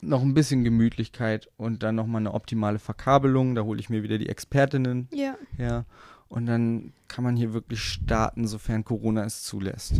[0.00, 3.54] noch ein bisschen Gemütlichkeit und dann nochmal eine optimale Verkabelung.
[3.54, 5.36] Da hole ich mir wieder die Expertinnen ja.
[5.56, 5.84] her.
[6.28, 9.94] Und dann kann man hier wirklich starten, sofern Corona es zulässt.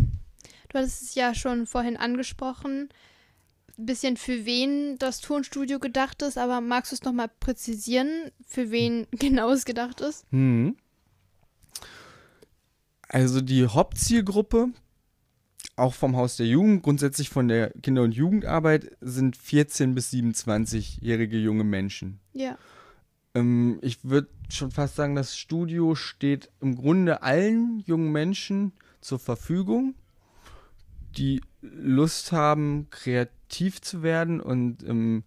[0.68, 2.88] Du hattest es ja schon vorhin angesprochen,
[3.80, 8.70] ein bisschen für wen das Tonstudio gedacht ist, aber magst du es nochmal präzisieren, für
[8.70, 10.24] wen genau es gedacht ist?
[10.30, 10.76] Hm.
[13.08, 14.68] Also die Hauptzielgruppe
[15.76, 21.38] auch vom Haus der Jugend, grundsätzlich von der Kinder- und Jugendarbeit, sind 14- bis 27-jährige
[21.38, 22.20] junge Menschen.
[22.34, 22.58] Ja.
[23.34, 29.18] Ähm, ich würde schon fast sagen, das Studio steht im Grunde allen jungen Menschen zur
[29.18, 29.94] Verfügung,
[31.16, 33.39] die Lust haben, kreativ
[33.84, 35.24] zu werden und ähm,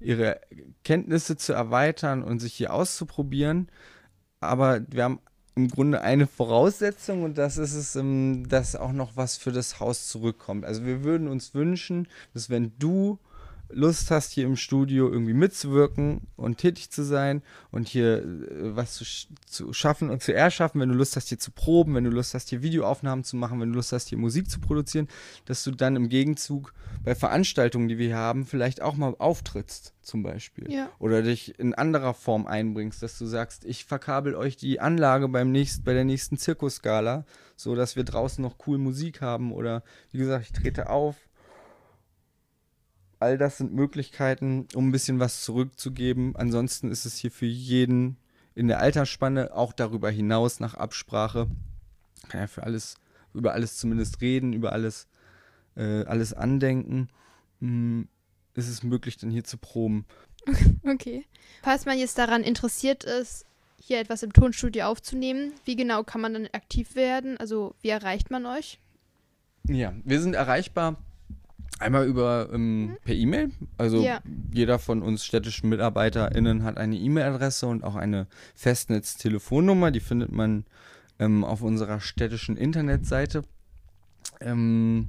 [0.00, 0.40] ihre
[0.84, 3.68] Kenntnisse zu erweitern und sich hier auszuprobieren.
[4.40, 5.20] Aber wir haben
[5.54, 9.80] im Grunde eine Voraussetzung und das ist es, ähm, dass auch noch was für das
[9.80, 10.64] Haus zurückkommt.
[10.64, 13.18] Also wir würden uns wünschen, dass wenn du
[13.68, 18.94] Lust hast, hier im Studio irgendwie mitzuwirken und tätig zu sein und hier äh, was
[18.94, 19.04] zu,
[19.46, 22.34] zu, schaffen und zu erschaffen, wenn du Lust hast, hier zu proben, wenn du Lust
[22.34, 25.08] hast, hier Videoaufnahmen zu machen, wenn du Lust hast, hier Musik zu produzieren,
[25.46, 26.74] dass du dann im Gegenzug
[27.04, 30.70] bei Veranstaltungen, die wir hier haben, vielleicht auch mal auftrittst, zum Beispiel.
[30.70, 30.90] Ja.
[30.98, 35.50] Oder dich in anderer Form einbringst, dass du sagst, ich verkabel euch die Anlage beim
[35.50, 37.24] nächsten, bei der nächsten Zirkusskala,
[37.56, 41.16] so dass wir draußen noch cool Musik haben oder wie gesagt, ich trete auf
[43.18, 46.36] all das sind Möglichkeiten, um ein bisschen was zurückzugeben.
[46.36, 48.16] Ansonsten ist es hier für jeden
[48.54, 51.48] in der Altersspanne, auch darüber hinaus nach Absprache.
[52.28, 52.96] Kann ja für alles,
[53.34, 55.08] über alles zumindest reden, über alles,
[55.76, 57.08] äh, alles andenken.
[57.60, 58.08] Hm,
[58.54, 60.06] ist es möglich, dann hier zu proben.
[60.88, 61.26] Okay.
[61.62, 63.44] Falls man jetzt daran interessiert ist,
[63.80, 67.36] hier etwas im Tonstudio aufzunehmen, wie genau kann man dann aktiv werden?
[67.38, 68.78] Also wie erreicht man euch?
[69.64, 70.96] Ja, wir sind erreichbar
[71.78, 72.96] einmal über ähm, mhm.
[73.04, 73.50] per E-Mail.
[73.76, 74.20] Also ja.
[74.52, 79.90] jeder von uns städtischen MitarbeiterInnen hat eine E-Mail-Adresse und auch eine Festnetz-Telefonnummer.
[79.90, 80.64] Die findet man
[81.18, 83.42] ähm, auf unserer städtischen Internetseite.
[84.40, 85.08] Ähm,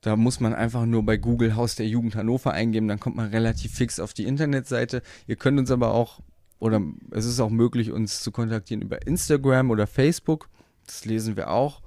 [0.00, 3.30] da muss man einfach nur bei Google Haus der Jugend Hannover eingeben, dann kommt man
[3.30, 5.00] relativ fix auf die Internetseite.
[5.28, 6.20] Ihr könnt uns aber auch,
[6.58, 10.48] oder es ist auch möglich, uns zu kontaktieren über Instagram oder Facebook.
[10.86, 11.82] Das lesen wir auch.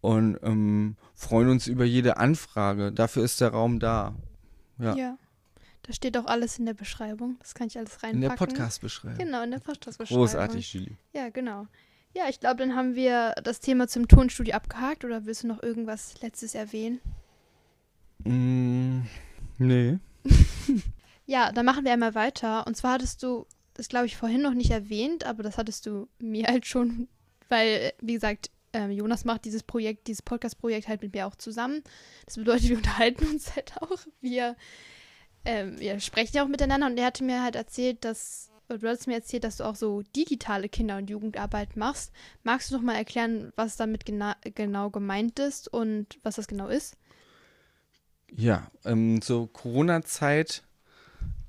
[0.00, 2.92] Und ähm, freuen uns über jede Anfrage.
[2.92, 4.14] Dafür ist der Raum da.
[4.78, 4.94] Ja.
[4.94, 5.18] ja.
[5.82, 7.36] Da steht auch alles in der Beschreibung.
[7.40, 8.22] Das kann ich alles reinpacken.
[8.22, 9.18] In der Podcast-Beschreibung.
[9.18, 10.22] Genau, in der Podcast-Beschreibung.
[10.22, 10.96] Großartig, Julie.
[11.12, 11.66] Ja, genau.
[12.14, 15.04] Ja, ich glaube, dann haben wir das Thema zum Tonstudio abgehakt.
[15.04, 17.00] Oder willst du noch irgendwas Letztes erwähnen?
[18.24, 19.02] Mm,
[19.58, 19.98] nee.
[21.26, 22.66] ja, dann machen wir einmal weiter.
[22.66, 26.08] Und zwar hattest du das, glaube ich, vorhin noch nicht erwähnt, aber das hattest du
[26.18, 27.08] mir halt schon,
[27.48, 31.82] weil, wie gesagt, ähm, Jonas macht dieses Projekt, dieses Podcast-Projekt halt mit mir auch zusammen.
[32.26, 33.98] Das bedeutet, wir unterhalten uns halt auch.
[34.20, 34.56] Wir,
[35.44, 39.06] ähm, wir sprechen ja auch miteinander und er hatte mir halt erzählt, dass, du hast
[39.06, 42.12] mir erzählt, dass du auch so digitale Kinder- und Jugendarbeit machst.
[42.42, 46.68] Magst du noch mal erklären, was damit gena genau gemeint ist und was das genau
[46.68, 46.96] ist?
[48.32, 50.62] Ja, ähm, zur Corona-Zeit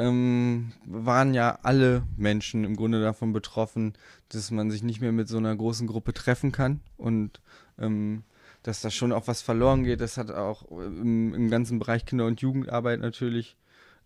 [0.01, 3.93] ähm, waren ja alle Menschen im Grunde davon betroffen,
[4.29, 7.39] dass man sich nicht mehr mit so einer großen Gruppe treffen kann und
[7.77, 8.23] ähm,
[8.63, 10.01] dass da schon auch was verloren geht.
[10.01, 13.55] Das hat auch im, im ganzen Bereich Kinder- und Jugendarbeit natürlich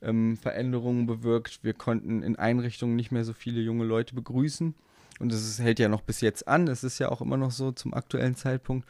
[0.02, 1.64] ähm, Veränderungen bewirkt.
[1.64, 4.76] Wir konnten in Einrichtungen nicht mehr so viele junge Leute begrüßen.
[5.20, 6.66] Und das hält ja noch bis jetzt an.
[6.66, 8.88] Das ist ja auch immer noch so zum aktuellen Zeitpunkt.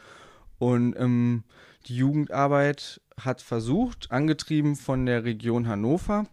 [0.58, 1.44] Und ähm,
[1.86, 6.26] die Jugendarbeit hat versucht, angetrieben von der Region Hannover,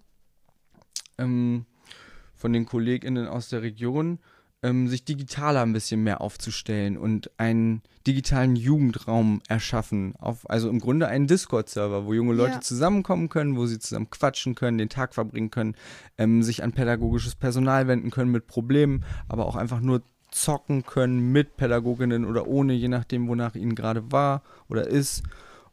[1.17, 1.65] ähm,
[2.35, 4.19] von den KollegInnen aus der Region,
[4.63, 10.15] ähm, sich digitaler ein bisschen mehr aufzustellen und einen digitalen Jugendraum erschaffen.
[10.17, 12.61] Auf, also im Grunde einen Discord-Server, wo junge Leute ja.
[12.61, 15.75] zusammenkommen können, wo sie zusammen quatschen können, den Tag verbringen können,
[16.17, 21.31] ähm, sich an pädagogisches Personal wenden können mit Problemen, aber auch einfach nur zocken können
[21.31, 25.23] mit Pädagoginnen oder ohne, je nachdem, wonach ihnen gerade war oder ist.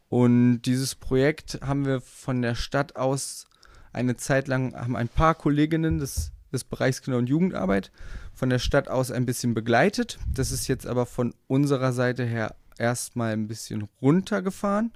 [0.08, 3.46] Und dieses Projekt haben wir von der Stadt aus
[3.92, 7.90] eine Zeit lang, haben ein paar Kolleginnen des, des Bereichs Kinder- und Jugendarbeit
[8.32, 10.18] von der Stadt aus ein bisschen begleitet.
[10.32, 14.92] Das ist jetzt aber von unserer Seite her erstmal ein bisschen runtergefahren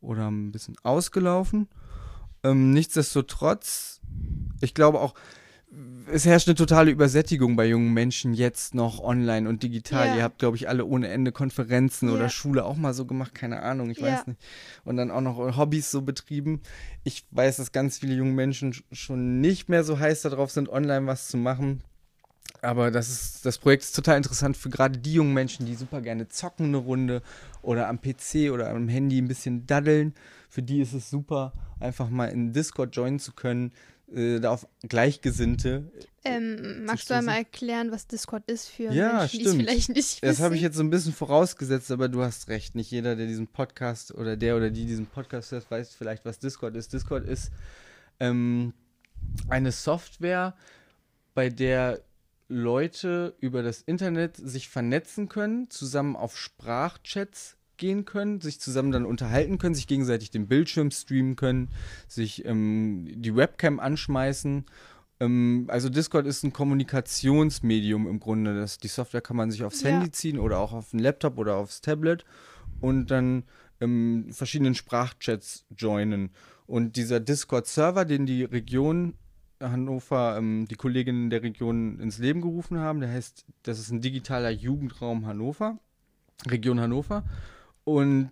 [0.00, 1.68] oder ein bisschen ausgelaufen.
[2.42, 4.00] Ähm, nichtsdestotrotz,
[4.60, 5.14] ich glaube auch,
[6.12, 10.08] es herrscht eine totale Übersättigung bei jungen Menschen jetzt noch online und digital.
[10.08, 10.16] Ja.
[10.16, 12.14] Ihr habt, glaube ich, alle ohne Ende Konferenzen ja.
[12.14, 14.06] oder Schule auch mal so gemacht, keine Ahnung, ich ja.
[14.06, 14.40] weiß nicht.
[14.84, 16.60] Und dann auch noch Hobbys so betrieben.
[17.02, 21.06] Ich weiß, dass ganz viele junge Menschen schon nicht mehr so heiß darauf sind, online
[21.06, 21.82] was zu machen.
[22.62, 26.00] Aber das, ist, das Projekt ist total interessant für gerade die jungen Menschen, die super
[26.00, 27.22] gerne zocken eine Runde
[27.60, 30.14] oder am PC oder am Handy ein bisschen daddeln.
[30.48, 33.72] Für die ist es super, einfach mal in Discord joinen zu können,
[34.12, 35.90] äh, da auf Gleichgesinnte.
[36.24, 40.22] Ähm, magst du einmal erklären, was Discord ist für ja, Menschen, die es vielleicht nicht
[40.22, 40.26] wissen?
[40.26, 42.74] Das habe ich jetzt so ein bisschen vorausgesetzt, aber du hast recht.
[42.74, 46.38] Nicht jeder, der diesen Podcast oder der oder die diesen Podcast hört, weiß vielleicht, was
[46.38, 46.92] Discord ist.
[46.92, 47.50] Discord ist
[48.20, 48.72] ähm,
[49.48, 50.54] eine Software,
[51.34, 52.00] bei der
[52.48, 59.04] Leute über das Internet sich vernetzen können, zusammen auf Sprachchats gehen können, sich zusammen dann
[59.04, 61.68] unterhalten können, sich gegenseitig den Bildschirm streamen können,
[62.08, 64.64] sich ähm, die Webcam anschmeißen.
[65.20, 68.54] Ähm, also Discord ist ein Kommunikationsmedium im Grunde.
[68.54, 69.90] Das, die Software kann man sich aufs ja.
[69.90, 72.24] Handy ziehen oder auch auf den Laptop oder aufs Tablet
[72.80, 73.44] und dann
[73.82, 76.30] ähm, verschiedenen Sprachchats joinen.
[76.66, 79.12] Und dieser Discord-Server, den die Region
[79.60, 84.00] Hannover, ähm, die Kolleginnen der Region ins Leben gerufen haben, der heißt, das ist ein
[84.00, 85.78] digitaler Jugendraum Hannover,
[86.46, 87.24] Region Hannover.
[87.84, 88.30] Und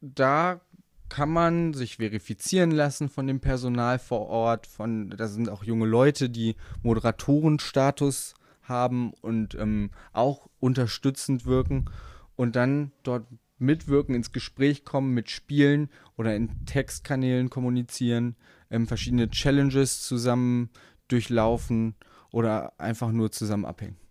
[0.00, 0.60] da
[1.08, 4.66] kann man sich verifizieren lassen von dem Personal vor Ort.
[4.66, 11.90] Von, da sind auch junge Leute, die Moderatorenstatus haben und ähm, auch unterstützend wirken
[12.36, 13.26] und dann dort
[13.58, 18.36] mitwirken, ins Gespräch kommen, mitspielen oder in Textkanälen kommunizieren,
[18.70, 20.70] ähm, verschiedene Challenges zusammen
[21.08, 21.94] durchlaufen
[22.30, 24.01] oder einfach nur zusammen abhängen.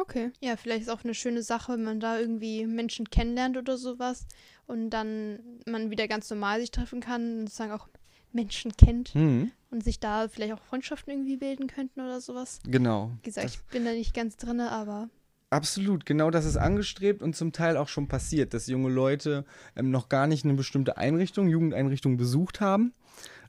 [0.00, 0.30] Okay.
[0.40, 4.26] Ja, vielleicht ist auch eine schöne Sache, wenn man da irgendwie Menschen kennenlernt oder sowas
[4.66, 7.88] und dann man wieder ganz normal sich treffen kann und sozusagen auch
[8.32, 9.50] Menschen kennt Mhm.
[9.70, 12.58] und sich da vielleicht auch Freundschaften irgendwie bilden könnten oder sowas.
[12.66, 13.12] Genau.
[13.22, 15.08] Wie gesagt, Das- ich bin da nicht ganz drin, aber
[15.48, 19.44] Absolut, genau das ist angestrebt und zum Teil auch schon passiert, dass junge Leute
[19.76, 22.92] ähm, noch gar nicht eine bestimmte Einrichtung, Jugendeinrichtung besucht haben,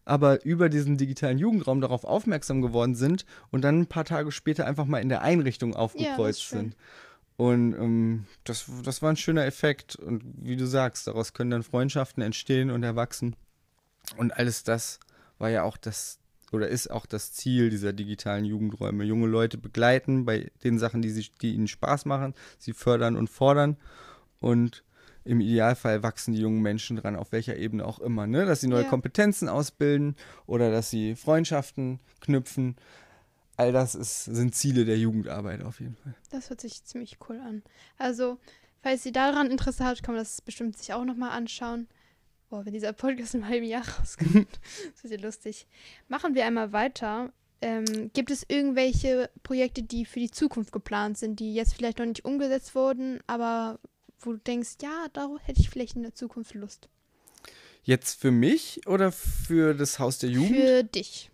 [0.08, 4.66] aber über diesen digitalen Jugendraum darauf aufmerksam geworden sind und dann ein paar Tage später
[4.66, 6.60] einfach mal in der Einrichtung aufgekreuzt schön.
[6.60, 6.76] sind.
[7.36, 9.98] Und ähm, das, das war ein schöner Effekt.
[9.98, 13.36] Und wie du sagst, daraus können dann Freundschaften entstehen und erwachsen.
[14.16, 15.02] Und alles das
[15.40, 16.20] war ja auch das,
[16.54, 19.04] oder ist auch das Ziel dieser digitalen Jugendräume.
[19.04, 23.30] Junge Leute begleiten bei den Sachen, die, sie, die ihnen Spaß machen, sie fördern und
[23.30, 23.76] fordern.
[24.40, 24.86] Und
[25.28, 28.46] im Idealfall wachsen die jungen Menschen dran, auf welcher Ebene auch immer, ne?
[28.46, 28.90] Dass sie neue Ja.
[28.90, 32.76] Kompetenzen ausbilden oder dass sie Freundschaften knüpfen.
[33.56, 36.14] All das ist, sind Ziele der Jugendarbeit auf jeden Fall.
[36.30, 37.64] das hört sich ziemlich cool an.
[37.98, 38.38] Also,
[38.82, 41.88] falls sie daran Interesse hat, kann man das bestimmt sich auch nochmal anschauen.
[42.50, 44.60] Boah, wenn dieser Podcast im halben Jahr rauskommt,
[44.94, 45.68] das ist ja lustig.
[46.08, 47.34] Machen wir einmal weiter.
[47.60, 52.06] Ähm, gibt es irgendwelche Projekte, die für die Zukunft geplant sind, die jetzt vielleicht noch
[52.06, 53.80] nicht umgesetzt wurden, aber
[54.20, 56.90] wo du denkst, ja, darauf hätte ich vielleicht in der Zukunft Lust.
[57.84, 60.56] Jetzt für mich oder für das Haus der Jugend?
[60.58, 61.32] Für dich.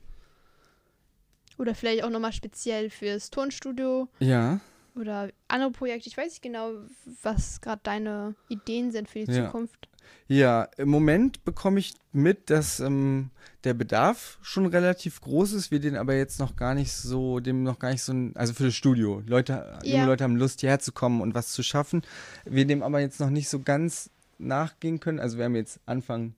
[1.58, 4.60] Oder vielleicht auch nochmal speziell fürs Tonstudio ja.
[4.96, 6.10] oder andere Projekte.
[6.10, 6.74] Ich weiß nicht genau,
[7.22, 9.46] was gerade deine Ideen sind für die Ja.
[9.46, 9.88] Zukunft.
[10.28, 13.30] Ja, im Moment bekomme ich mit, dass ähm,
[13.64, 17.64] der Bedarf schon relativ groß ist, wir den aber jetzt noch gar nicht so, dem
[17.64, 19.22] noch gar nicht so, ein, also für das Studio.
[19.26, 20.06] Leute, junge Ja.
[20.06, 22.02] Leute haben Lust, hierher zu kommen und was zu schaffen.
[22.46, 25.20] Wir dem aber jetzt noch nicht so ganz nachgehen können.
[25.20, 26.36] Also wir haben jetzt Anfang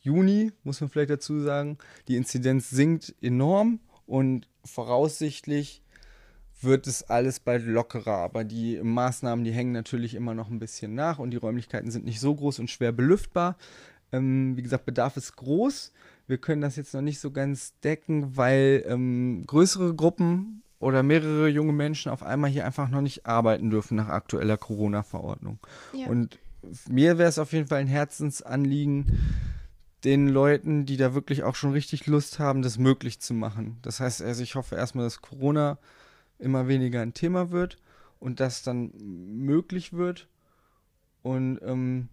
[0.00, 1.78] Juni, muss man vielleicht dazu sagen.
[2.08, 5.82] Die Inzidenz sinkt enorm und voraussichtlich
[6.64, 8.18] wird es alles bald lockerer.
[8.18, 12.04] Aber die Maßnahmen, die hängen natürlich immer noch ein bisschen nach und die Räumlichkeiten sind
[12.04, 13.56] nicht so groß und schwer belüftbar.
[14.12, 15.92] Ähm, wie gesagt, Bedarf ist groß.
[16.26, 21.48] Wir können das jetzt noch nicht so ganz decken, weil ähm, größere Gruppen oder mehrere
[21.48, 25.58] junge Menschen auf einmal hier einfach noch nicht arbeiten dürfen nach aktueller Corona-Verordnung.
[25.92, 26.08] Ja.
[26.08, 26.38] Und
[26.88, 29.18] mir wäre es auf jeden Fall ein Herzensanliegen,
[30.04, 33.78] den Leuten, die da wirklich auch schon richtig Lust haben, das möglich zu machen.
[33.82, 35.78] Das heißt, also ich hoffe erstmal, dass Corona
[36.38, 37.78] immer weniger ein Thema wird
[38.20, 40.28] und das dann möglich wird.
[41.22, 42.08] Und ähm,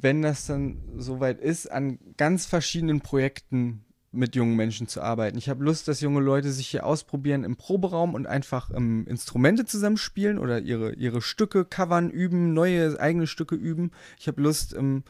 [0.00, 5.38] wenn das dann soweit ist, an ganz verschiedenen Projekten mit jungen Menschen zu arbeiten.
[5.38, 9.64] Ich habe Lust, dass junge Leute sich hier ausprobieren im Proberaum und einfach ähm, Instrumente
[9.64, 13.90] zusammenspielen oder ihre, ihre Stücke covern, üben, neue eigene Stücke üben.
[14.18, 15.02] Ich habe Lust, ähm,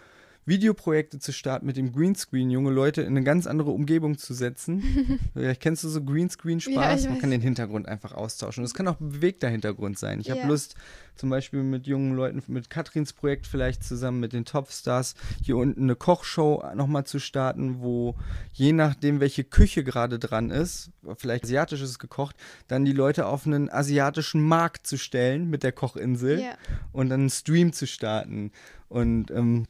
[0.45, 4.83] Videoprojekte zu starten mit dem Greenscreen, junge Leute in eine ganz andere Umgebung zu setzen.
[5.35, 7.03] Vielleicht kennst du so Ja, Greenscreen-Spaß.
[7.03, 8.65] ich Man kann den Hintergrund einfach austauschen.
[8.65, 10.21] Das kann auch ein bewegter Hintergrund sein.
[10.21, 10.47] Ich habe Ja.
[10.49, 10.75] Lust,
[11.15, 15.83] zum Beispiel mit jungen Leuten, mit Katrins Projekt vielleicht zusammen mit den Topstars, hier unten
[15.85, 18.17] eine Kochshow nochmal zu starten, wo
[18.53, 22.35] je nachdem, welche Küche gerade dran ist, vielleicht asiatisches gekocht,
[22.67, 26.55] dann die Leute auf einen asiatischen Markt zu stellen mit der Kochinsel Ja.
[26.93, 28.51] und dann einen Stream zu starten
[28.89, 29.67] und ähm,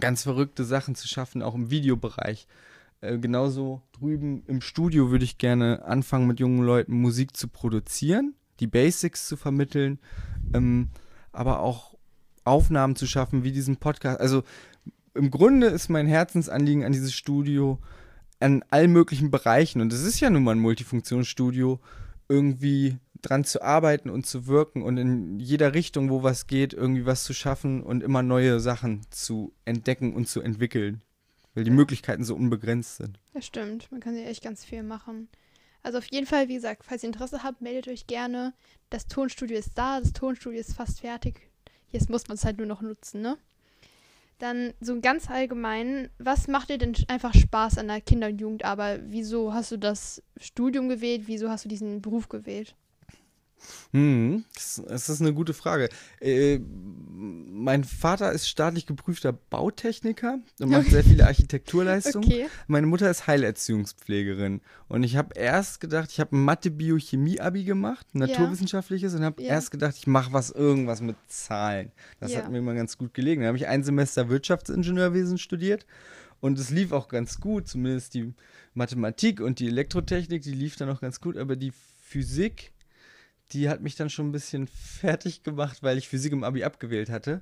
[0.00, 2.46] ganz verrückte Sachen zu schaffen, auch im Videobereich.
[3.00, 8.34] Äh, genauso drüben im Studio würde ich gerne anfangen, mit jungen Leuten Musik zu produzieren,
[8.60, 9.98] die Basics zu vermitteln,
[10.54, 10.88] ähm,
[11.32, 11.94] aber auch
[12.44, 14.20] Aufnahmen zu schaffen, wie diesen Podcast.
[14.20, 14.44] Also
[15.14, 17.80] im Grunde ist mein Herzensanliegen an dieses Studio,
[18.38, 21.80] an allen möglichen Bereichen, und es ist ja nun mal ein Multifunktionsstudio,
[22.28, 27.06] irgendwie dran zu arbeiten und zu wirken und in jeder Richtung, wo was geht, irgendwie
[27.06, 31.02] was zu schaffen und immer neue Sachen zu entdecken und zu entwickeln.
[31.54, 33.18] Weil die Möglichkeiten so unbegrenzt sind.
[33.32, 33.90] Das stimmt.
[33.90, 35.28] Man kann ja echt ganz viel machen.
[35.82, 38.52] Also auf jeden Fall, wie gesagt, falls ihr Interesse habt, meldet euch gerne.
[38.90, 41.48] Das Tonstudio ist da, das Tonstudio ist fast fertig.
[41.90, 43.38] Jetzt muss man es halt nur noch nutzen, ne?
[44.38, 49.02] Dann so ganz allgemein, was macht dir denn einfach Spaß an der Kinder- und Jugendarbeit?
[49.06, 51.22] Wieso hast du das Studium gewählt?
[51.26, 52.76] Wieso hast du diesen Beruf gewählt?
[53.92, 55.88] Hm, das, ist eine gute Frage.
[56.20, 62.28] Äh, mein Vater ist staatlich geprüfter Bautechniker und macht sehr viele Architekturleistungen.
[62.28, 62.46] Okay.
[62.66, 64.60] Meine Mutter ist Heilerziehungspflegerin.
[64.88, 68.26] Und ich habe erst gedacht, ich habe ein Mathe-Biochemie-Abi gemacht, ein Ja.
[68.28, 69.48] naturwissenschaftliches, und habe Ja.
[69.54, 71.92] erst gedacht, ich mache was, irgendwas mit Zahlen.
[72.20, 72.38] Das Ja.
[72.38, 73.40] hat mir immer ganz gut gelegen.
[73.40, 75.86] Dann habe ich ein Semester Wirtschaftsingenieurwesen studiert.
[76.40, 78.34] Und es lief auch ganz gut, zumindest die
[78.74, 82.72] Mathematik und die Elektrotechnik, die lief dann auch ganz gut, aber die Physik,
[83.52, 84.66] die hat mich dann schon ein bisschen
[85.00, 87.40] fertig gemacht, weil ich Physik im Abi abgewählt hatte.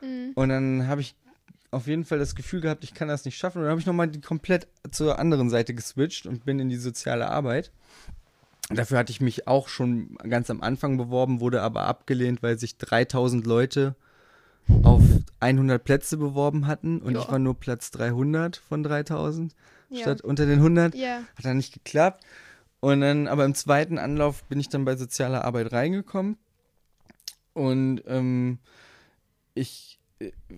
[0.00, 0.32] Mhm.
[0.34, 1.14] Und dann habe ich
[1.70, 3.58] auf jeden Fall das Gefühl gehabt, ich kann das nicht schaffen.
[3.58, 6.76] Und dann habe ich nochmal die komplett zur anderen Seite geswitcht und bin in die
[6.76, 7.72] soziale Arbeit.
[8.70, 12.78] Dafür hatte ich mich auch schon ganz am Anfang beworben, wurde aber abgelehnt, weil sich
[12.78, 13.94] 3000 Leute
[14.82, 15.02] auf
[15.40, 17.20] 100 Plätze beworben hatten und Ja.
[17.22, 19.54] ich war nur Platz 300 von 3000
[19.90, 20.00] Ja.
[20.02, 20.94] statt unter den 100.
[20.94, 21.18] Ja.
[21.36, 22.24] Hat dann nicht geklappt.
[22.84, 26.36] Und dann, aber im zweiten Anlauf bin ich dann bei sozialer Arbeit reingekommen.
[27.54, 28.58] Und ähm,
[29.54, 29.98] ich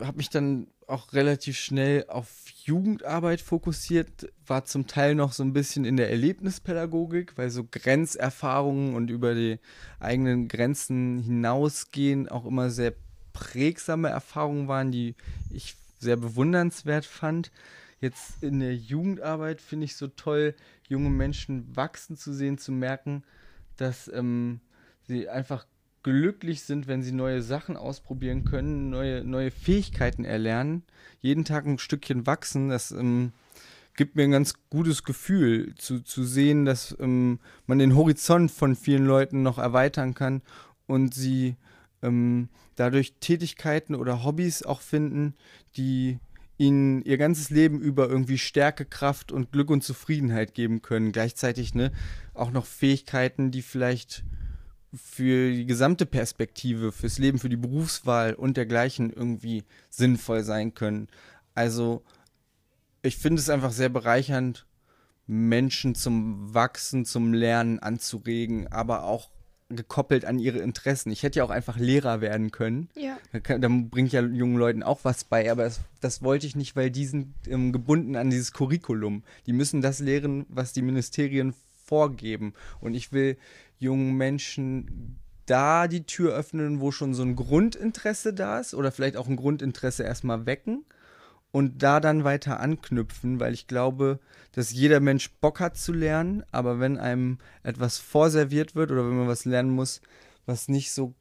[0.00, 2.28] habe mich dann auch relativ schnell auf
[2.64, 8.96] Jugendarbeit fokussiert, war zum Teil noch so ein bisschen in der Erlebnispädagogik, weil so Grenzerfahrungen
[8.96, 9.60] und über die
[10.00, 12.94] eigenen Grenzen hinausgehen auch immer sehr
[13.34, 15.14] prägsame Erfahrungen waren, die
[15.48, 17.52] ich sehr bewundernswert fand.
[18.00, 20.54] Jetzt in der Jugendarbeit finde ich so toll,
[20.88, 23.24] junge Menschen wachsen zu sehen, zu merken,
[23.76, 24.60] dass ähm,
[25.06, 25.66] sie einfach
[26.02, 30.84] glücklich sind, wenn sie neue Sachen ausprobieren können, neue, neue Fähigkeiten erlernen,
[31.20, 32.68] jeden Tag ein Stückchen wachsen.
[32.68, 33.32] Das ähm,
[33.96, 38.76] gibt mir ein ganz gutes Gefühl, zu, zu sehen, dass ähm, man den Horizont von
[38.76, 40.42] vielen Leuten noch erweitern kann
[40.86, 41.56] und sie
[42.02, 45.34] ähm, dadurch Tätigkeiten oder Hobbys auch finden,
[45.76, 46.20] die
[46.58, 51.12] ihnen ihr ganzes Leben über irgendwie Stärke, Kraft und Glück und Zufriedenheit geben können.
[51.12, 51.92] Gleichzeitig ne,
[52.34, 54.24] auch noch Fähigkeiten, die vielleicht
[54.94, 61.08] für die gesamte Perspektive, fürs Leben, für die Berufswahl und dergleichen irgendwie sinnvoll sein können.
[61.54, 62.02] Also
[63.02, 64.66] ich finde es einfach sehr bereichernd,
[65.26, 69.30] Menschen zum Wachsen, zum Lernen anzuregen, aber auch
[69.68, 71.10] gekoppelt an ihre Interessen.
[71.10, 72.88] Ich hätte ja auch einfach Lehrer werden können.
[72.94, 73.18] Ja.
[73.32, 76.46] Da, kann, da bringe ich ja jungen Leuten auch was bei, aber das, das wollte
[76.46, 79.24] ich nicht, weil die sind ähm, gebunden an dieses Curriculum.
[79.46, 82.54] Die müssen das lehren, was die Ministerien vorgeben.
[82.80, 83.36] Und ich will
[83.78, 89.16] jungen Menschen da die Tür öffnen, wo schon so ein Grundinteresse da ist oder vielleicht
[89.16, 90.84] auch ein Grundinteresse erstmal wecken
[91.56, 94.20] und da dann weiter anknüpfen, weil ich glaube,
[94.52, 99.16] dass jeder Mensch Bock hat zu lernen, aber wenn einem etwas vorserviert wird oder wenn
[99.16, 100.02] man was lernen muss,
[100.44, 101.14] was nicht so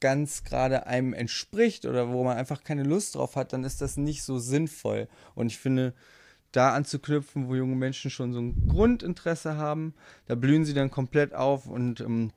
[0.00, 3.96] ganz gerade einem entspricht oder wo man einfach keine Lust drauf hat, dann ist das
[3.96, 5.08] nicht so sinnvoll.
[5.34, 5.94] Und ich finde,
[6.52, 9.94] da anzuknüpfen, wo junge Menschen schon so ein Grundinteresse haben,
[10.26, 12.30] da blühen sie dann komplett auf und ähm,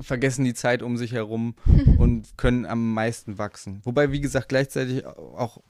[0.00, 1.56] vergessen die Zeit um sich herum
[1.98, 3.82] und können am meisten wachsen.
[3.84, 5.60] Wobei, wie gesagt, gleichzeitig auch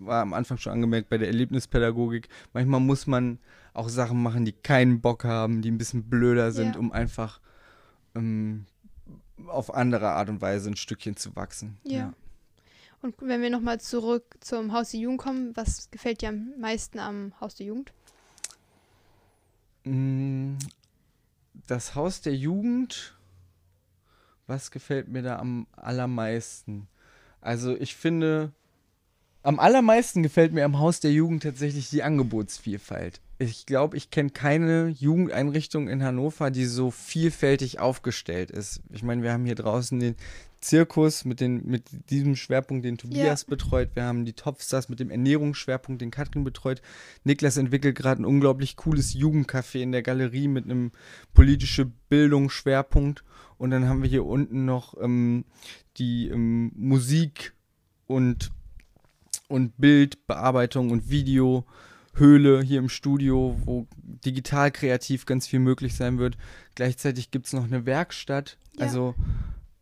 [0.00, 3.38] war am Anfang schon angemerkt bei der Erlebnispädagogik, manchmal muss man
[3.74, 6.80] auch Sachen machen, die keinen Bock haben, die ein bisschen blöder sind, Ja.
[6.80, 7.40] um einfach
[8.14, 8.66] ähm,
[9.46, 11.76] auf andere Art und Weise ein Stückchen zu wachsen.
[11.84, 12.12] Ja.
[13.02, 16.98] Und wenn wir nochmal zurück zum Haus der Jugend kommen, was gefällt dir am meisten
[16.98, 17.92] am Haus der Jugend?
[19.84, 20.54] Mm,
[21.66, 23.16] Das Haus der Jugend,
[24.46, 26.86] was gefällt mir da am allermeisten?
[27.40, 28.52] Also ich finde,
[29.46, 33.20] am allermeisten gefällt mir am Haus der Jugend tatsächlich die Angebotsvielfalt.
[33.38, 38.80] Ich glaube, ich kenne keine Jugendeinrichtung in Hannover, die so vielfältig aufgestellt ist.
[38.90, 40.16] Ich meine, wir haben hier draußen den
[40.60, 43.90] Zirkus mit, den, mit diesem Schwerpunkt, den Tobias betreut.
[43.94, 46.82] Wir haben die Topstars mit dem Ernährungsschwerpunkt, den Katrin betreut.
[47.22, 50.90] Niklas entwickelt gerade ein unglaublich cooles Jugendcafé in der Galerie mit einem
[51.34, 53.22] politische Bildungsschwerpunkt.
[53.58, 55.44] Und dann haben wir hier unten noch ähm,
[55.98, 57.52] die ähm, Musik
[58.08, 58.50] und,
[59.48, 66.36] und Bildbearbeitung und Videohöhle hier im Studio, wo digital kreativ ganz viel möglich sein wird.
[66.74, 68.84] Gleichzeitig gibt es noch eine Werkstatt, Ja.
[68.84, 69.14] also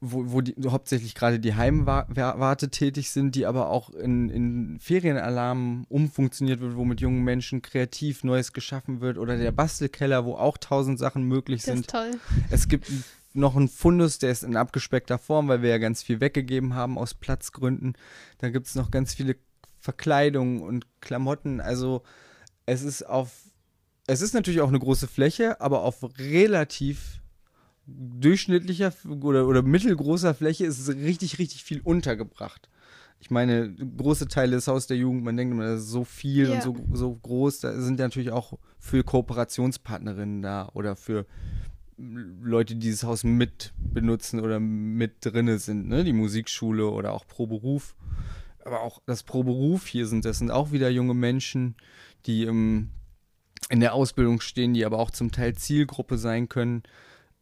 [0.07, 5.87] wo, wo die, hauptsächlich gerade die Heimwarte tätig sind, die aber auch in, in Ferienalarmen
[5.89, 10.59] umfunktioniert wird, wo mit jungen Menschen kreativ Neues geschaffen wird oder der Bastelkeller, wo auch
[10.59, 11.81] tausend Sachen möglich Das sind.
[11.81, 12.11] ist toll.
[12.51, 12.91] Es gibt
[13.33, 16.99] noch einen Fundus, der ist in abgespeckter Form, weil wir ja ganz viel weggegeben haben
[16.99, 17.95] aus Platzgründen.
[18.39, 19.37] Da gibt es noch ganz viele
[19.85, 21.61] Verkleidungen und Klamotten.
[21.61, 22.03] Also
[22.65, 23.31] es ist auf,
[24.07, 27.21] es ist natürlich auch eine große Fläche, aber auf relativ
[27.87, 32.71] durchschnittlicher oder, oder mittelgroßer Fläche ist es richtig, richtig viel untergebracht.
[33.21, 36.49] Ich meine, große Teile des Haus der Jugend, man denkt immer, das ist so viel
[36.49, 36.55] Ja.
[36.55, 41.27] und so, so groß, da sind ja natürlich auch für Kooperationspartnerinnen da oder für
[41.99, 46.05] Leute, die dieses Haus mit benutzen oder mit drinne sind, ne?
[46.05, 47.95] Die Musikschule oder auch pro Beruf.
[48.65, 51.77] Aber auch das pro Beruf hier sind, das sind auch wieder junge Menschen,
[52.27, 52.91] die ähm,
[53.69, 56.83] in der Ausbildung stehen, die aber auch zum Teil Zielgruppe sein können.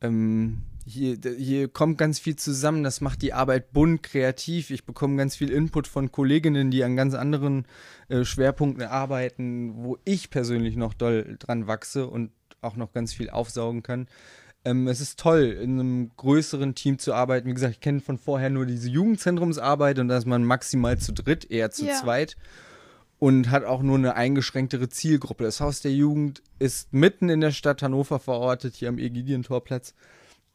[0.01, 4.71] Ähm, hier, hier kommt ganz viel zusammen, das macht die Arbeit bunt, kreativ.
[4.71, 7.67] Ich bekomme ganz viel Input von Kolleginnen, die an ganz anderen
[8.09, 13.31] äh, Schwerpunkten arbeiten, wo ich persönlich noch doll dran wachse und auch noch ganz viel
[13.31, 14.09] aufsaugen kann.
[14.65, 17.49] Ähm, es ist toll, in einem größeren Team zu arbeiten.
[17.49, 21.13] Wie gesagt, ich kenne von vorher nur diese Jugendzentrumsarbeit und da ist man maximal zu
[21.13, 21.95] dritt, eher zu Ja.
[21.95, 22.37] zweit
[23.19, 25.45] und hat auch nur eine eingeschränktere Zielgruppe.
[25.45, 29.95] Das Haus der Jugend ist mitten in der Stadt Hannover verortet, hier am Egidientorplatz.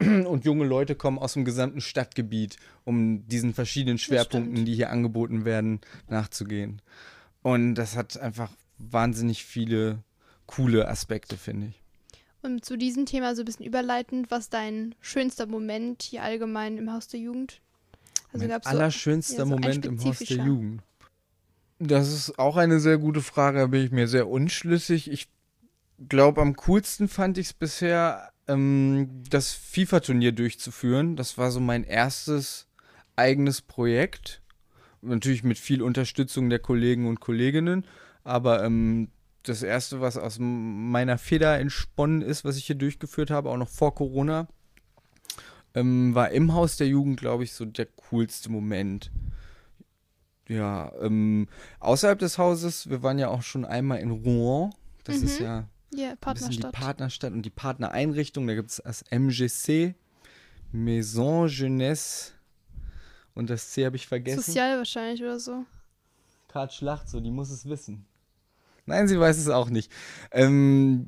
[0.00, 5.44] und junge Leute kommen aus dem gesamten Stadtgebiet, um diesen verschiedenen Schwerpunkten, die hier angeboten
[5.44, 6.80] werden, nachzugehen.
[7.42, 10.04] Und das hat einfach wahnsinnig viele
[10.46, 11.82] coole Aspekte, finde ich.
[12.42, 16.92] Und zu diesem Thema so ein bisschen überleitend, was dein schönster Moment hier allgemein im
[16.92, 17.60] Haus der Jugend?
[18.32, 20.82] Also mein allerschönster so, ja, so Moment im Haus der Jugend.
[21.80, 25.10] Das ist auch eine sehr gute Frage, da bin ich mir sehr unschlüssig.
[25.10, 25.28] Ich
[26.08, 31.16] glaube, am coolsten fand ich es bisher, ähm, das FIFA-Turnier durchzuführen.
[31.16, 32.66] Das war so mein erstes
[33.16, 34.42] eigenes Projekt.
[35.00, 37.86] Natürlich mit viel Unterstützung der Kollegen und Kolleginnen,
[38.24, 39.10] aber ähm,
[39.48, 43.68] das erste, was aus meiner Feder entsponnen ist, was ich hier durchgeführt habe, auch noch
[43.68, 44.48] vor Corona,
[45.74, 49.10] ähm, war im Haus der Jugend, glaube ich, so der coolste Moment.
[50.48, 51.46] Ja, ähm,
[51.80, 54.72] außerhalb des Hauses, wir waren ja auch schon einmal in Rouen.
[55.04, 55.24] Das mhm.
[55.24, 56.74] ist ja yeah, Partnerstadt.
[56.74, 58.46] die Partnerstadt und die Partnereinrichtung.
[58.46, 59.94] Da gibt es das MGC,
[60.72, 62.32] Maison Jeunesse.
[63.34, 64.42] Und das C habe ich vergessen.
[64.42, 65.64] Sozial wahrscheinlich oder so.
[66.48, 68.06] Kart Schlacht, so, die muss es wissen.
[68.88, 69.92] Nein, sie weiß es auch nicht.
[70.32, 71.06] Ähm,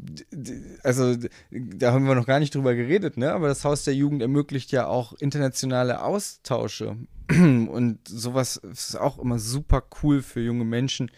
[0.83, 1.17] also,
[1.51, 3.33] da haben wir noch gar nicht drüber geredet, ne?
[3.33, 6.97] Aber das Haus der Jugend ermöglicht ja auch internationale Austausche.
[7.31, 11.11] Und sowas ist auch immer super cool für junge Menschen,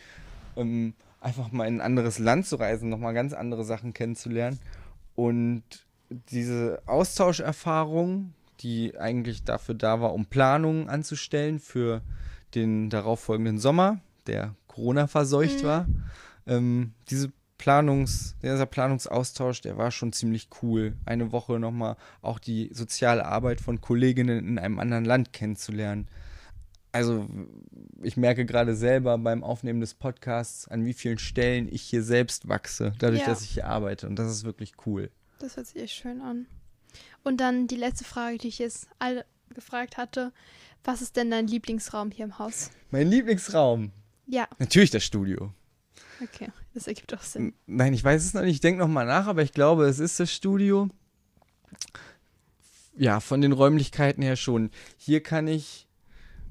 [0.56, 4.60] ähm, einfach mal in ein anderes Land zu reisen, nochmal ganz andere Sachen kennenzulernen.
[5.16, 5.64] Und
[6.10, 12.02] diese Austauscherfahrung, die eigentlich dafür da war, um Planungen anzustellen für
[12.54, 15.66] den darauffolgenden Sommer, der Corona verseucht mhm.
[15.66, 15.86] war,
[16.46, 20.96] ähm, diese Planungs, dieser Planungsaustausch, der war schon ziemlich cool.
[21.06, 26.08] Eine Woche nochmal auch die soziale Arbeit von Kolleginnen in einem anderen Land kennenzulernen.
[26.90, 27.28] Also
[28.02, 32.48] ich merke gerade selber beim Aufnehmen des Podcasts, an wie vielen Stellen ich hier selbst
[32.48, 33.26] wachse, dadurch, ja.
[33.26, 34.08] dass ich hier arbeite.
[34.08, 35.10] Und das ist wirklich cool.
[35.38, 36.46] Das hört sich echt schön an.
[37.22, 39.24] Und dann die letzte Frage, die ich jetzt alle
[39.54, 40.32] gefragt hatte.
[40.84, 42.70] Was ist denn dein Lieblingsraum hier im Haus?
[42.90, 43.92] Mein Lieblingsraum?
[44.26, 44.48] Ja.
[44.58, 45.52] Natürlich das Studio.
[46.20, 47.54] Okay, das ergibt auch Sinn.
[47.66, 48.54] Nein, ich weiß es noch nicht.
[48.54, 50.88] Ich denke nochmal nach, aber ich glaube, es ist das Studio.
[52.96, 54.70] Ja, von den Räumlichkeiten her schon.
[54.96, 55.88] Hier kann ich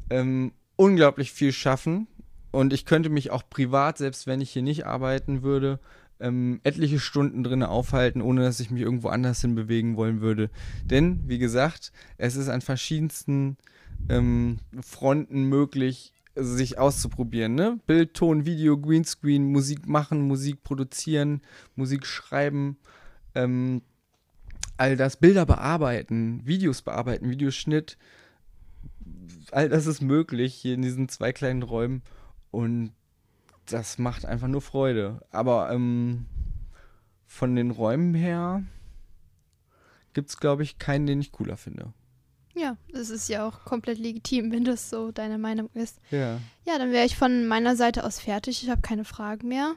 [0.09, 2.07] ähm, unglaublich viel schaffen
[2.51, 5.79] und ich könnte mich auch privat, selbst wenn ich hier nicht arbeiten würde,
[6.19, 10.49] ähm, etliche Stunden drin aufhalten, ohne dass ich mich irgendwo anders hin bewegen wollen würde.
[10.83, 13.57] Denn, wie gesagt, es ist an verschiedensten
[14.09, 17.79] ähm, Fronten möglich, sich auszuprobieren, ne?
[17.87, 21.41] Bild, Ton, Video, Greenscreen, Musik machen, Musik produzieren,
[21.75, 22.77] Musik schreiben,
[23.35, 23.81] ähm,
[24.77, 27.97] all das, Bilder bearbeiten, Videos bearbeiten, Videoschnitt,
[29.51, 32.01] all das ist möglich hier in diesen zwei kleinen Räumen
[32.49, 32.93] und
[33.65, 35.21] das macht einfach nur Freude.
[35.31, 36.25] Aber ähm,
[37.27, 38.63] von den Räumen her
[40.13, 41.93] gibt es, glaube ich, keinen, den ich cooler finde.
[42.53, 45.97] Ja, das ist ja auch komplett legitim, wenn das so deine Meinung ist.
[46.11, 46.39] Ja.
[46.65, 48.63] Ja, dann wäre ich von meiner Seite aus fertig.
[48.63, 49.75] Ich habe keine Fragen mehr.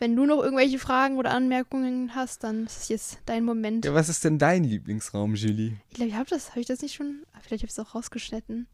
[0.00, 3.84] Wenn du noch irgendwelche Fragen oder Anmerkungen hast, dann ist es jetzt dein Moment.
[3.84, 5.76] Ja, was ist denn dein Lieblingsraum, Julie?
[5.90, 7.22] Ich glaube, ich habe das, habe ich das nicht schon?
[7.40, 8.68] Vielleicht habe ich es auch rausgeschnitten.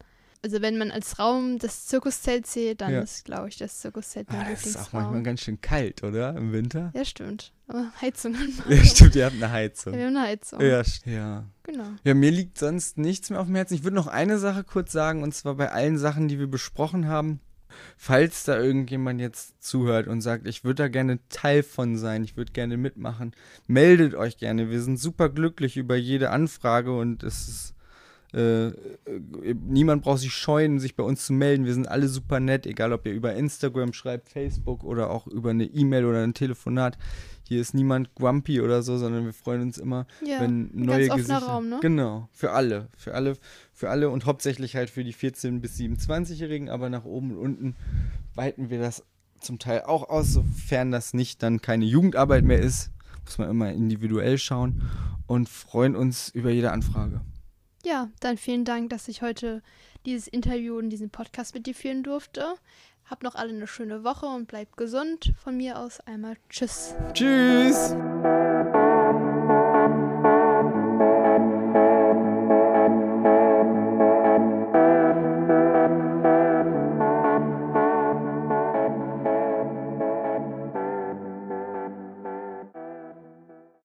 [0.45, 3.01] Also wenn man als Raum das Zirkuszelt zählt, dann ja.
[3.01, 6.37] ist, glaube ich, das Zirkuszelt mein ah, Das ist auch manchmal ganz schön kalt, oder?
[6.37, 6.91] Im Winter?
[6.93, 7.51] Ja, stimmt.
[7.67, 8.35] Aber Heizung.
[8.69, 9.93] Ja, stimmt, ihr habt eine Heizung.
[9.93, 10.61] Ja, wir haben eine Heizung.
[10.61, 11.45] Ja, ja.
[11.63, 11.85] Genau.
[12.03, 13.73] Ja, mir liegt sonst nichts mehr auf dem Herzen.
[13.73, 17.07] Ich würde noch eine Sache kurz sagen, und zwar bei allen Sachen, die wir besprochen
[17.07, 17.39] haben.
[17.97, 22.37] Falls da irgendjemand jetzt zuhört und sagt, ich würde da gerne Teil von sein, ich
[22.37, 23.31] würde gerne mitmachen,
[23.65, 24.69] meldet euch gerne.
[24.69, 27.74] Wir sind super glücklich über jede Anfrage und es ist
[28.35, 28.73] äh,
[29.65, 31.65] niemand braucht sich scheuen, sich bei uns zu melden.
[31.65, 35.51] Wir sind alle super nett, egal ob ihr über Instagram schreibt, Facebook oder auch über
[35.51, 36.97] eine E-Mail oder ein Telefonat.
[37.47, 41.21] Hier ist niemand grumpy oder so, sondern wir freuen uns immer, ja, wenn neue ganz
[41.21, 41.45] Gesichter.
[41.45, 41.77] Raum, ne?
[41.81, 43.37] Genau, für alle, für alle,
[43.71, 47.75] für alle und hauptsächlich halt für die 14 bis 27-Jährigen, aber nach oben und unten
[48.33, 49.05] weiten wir das
[49.39, 52.91] zum Teil auch aus, sofern das nicht dann keine Jugendarbeit mehr ist,
[53.23, 54.81] muss man immer individuell schauen
[55.27, 57.21] und freuen uns über jede Anfrage.
[57.85, 59.61] Ja, dann vielen Dank, dass ich heute
[60.07, 62.55] dieses Interview und diesen Podcast mit dir führen durfte.
[63.07, 65.33] Habt noch alle eine schöne Woche und bleibt gesund.
[65.37, 66.95] Von mir aus einmal Tschüss.
[67.13, 67.93] Tschüss.